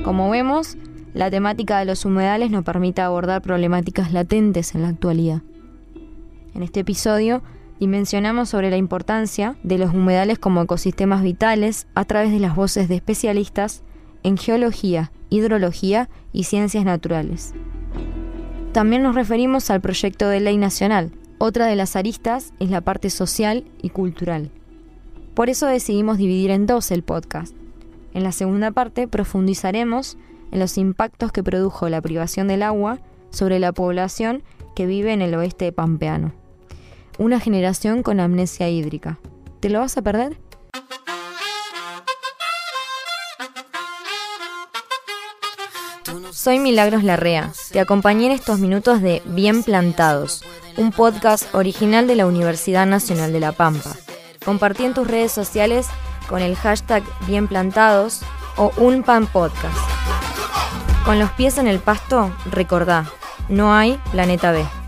Como 0.05 0.29
vemos, 0.29 0.77
la 1.13 1.29
temática 1.29 1.79
de 1.79 1.85
los 1.85 2.05
humedales 2.05 2.49
nos 2.49 2.63
permite 2.63 3.01
abordar 3.01 3.41
problemáticas 3.41 4.13
latentes 4.13 4.73
en 4.73 4.83
la 4.83 4.87
actualidad. 4.87 5.41
En 6.55 6.63
este 6.63 6.79
episodio 6.79 7.41
y 7.79 7.87
mencionamos 7.87 8.49
sobre 8.49 8.69
la 8.69 8.77
importancia 8.77 9.55
de 9.63 9.77
los 9.77 9.93
humedales 9.93 10.37
como 10.37 10.61
ecosistemas 10.61 11.23
vitales 11.23 11.87
a 11.95 12.03
través 12.05 12.31
de 12.31 12.39
las 12.39 12.55
voces 12.55 12.89
de 12.89 12.95
especialistas 12.95 13.83
en 14.23 14.37
geología, 14.37 15.11
hidrología 15.29 16.09
y 16.33 16.43
ciencias 16.43 16.83
naturales. 16.83 17.53
También 18.73 19.01
nos 19.01 19.15
referimos 19.15 19.69
al 19.69 19.81
proyecto 19.81 20.27
de 20.27 20.41
ley 20.41 20.57
nacional. 20.57 21.11
Otra 21.37 21.67
de 21.67 21.77
las 21.77 21.95
aristas 21.95 22.53
es 22.59 22.69
la 22.69 22.81
parte 22.81 23.09
social 23.09 23.63
y 23.81 23.89
cultural. 23.89 24.51
Por 25.33 25.49
eso 25.49 25.65
decidimos 25.65 26.17
dividir 26.17 26.51
en 26.51 26.67
dos 26.67 26.91
el 26.91 27.01
podcast. 27.01 27.55
En 28.13 28.23
la 28.23 28.33
segunda 28.33 28.71
parte 28.71 29.07
profundizaremos 29.07 30.17
en 30.51 30.59
los 30.59 30.77
impactos 30.77 31.31
que 31.31 31.43
produjo 31.43 31.87
la 31.87 32.01
privación 32.01 32.49
del 32.49 32.63
agua 32.63 32.99
sobre 33.29 33.59
la 33.59 33.71
población 33.71 34.43
que 34.75 34.85
vive 34.85 35.13
en 35.13 35.21
el 35.21 35.33
oeste 35.35 35.71
pampeano 35.71 36.33
una 37.19 37.39
generación 37.41 38.01
con 38.01 38.19
amnesia 38.19 38.69
hídrica. 38.69 39.19
¿Te 39.59 39.69
lo 39.69 39.81
vas 39.81 39.97
a 39.97 40.01
perder? 40.01 40.37
Soy 46.31 46.59
Milagros 46.59 47.03
Larrea. 47.03 47.51
Te 47.71 47.81
acompañé 47.81 48.27
en 48.27 48.31
estos 48.31 48.59
minutos 48.59 49.01
de 49.01 49.21
Bien 49.25 49.63
Plantados, 49.63 50.45
un 50.77 50.91
podcast 50.91 51.53
original 51.53 52.07
de 52.07 52.15
la 52.15 52.25
Universidad 52.25 52.87
Nacional 52.87 53.33
de 53.33 53.41
La 53.41 53.51
Pampa. 53.51 53.91
Compartí 54.45 54.85
en 54.85 54.93
tus 54.93 55.05
redes 55.05 55.33
sociales 55.33 55.87
con 56.29 56.41
el 56.41 56.55
hashtag 56.55 57.03
Bien 57.27 57.49
Plantados 57.49 58.21
o 58.55 58.71
Un 58.77 59.03
Pan 59.03 59.27
Podcast. 59.27 59.77
Con 61.03 61.19
los 61.19 61.31
pies 61.31 61.57
en 61.57 61.67
el 61.67 61.79
pasto, 61.79 62.33
recordá, 62.49 63.11
no 63.49 63.73
hay 63.73 63.99
planeta 64.11 64.53
B. 64.53 64.78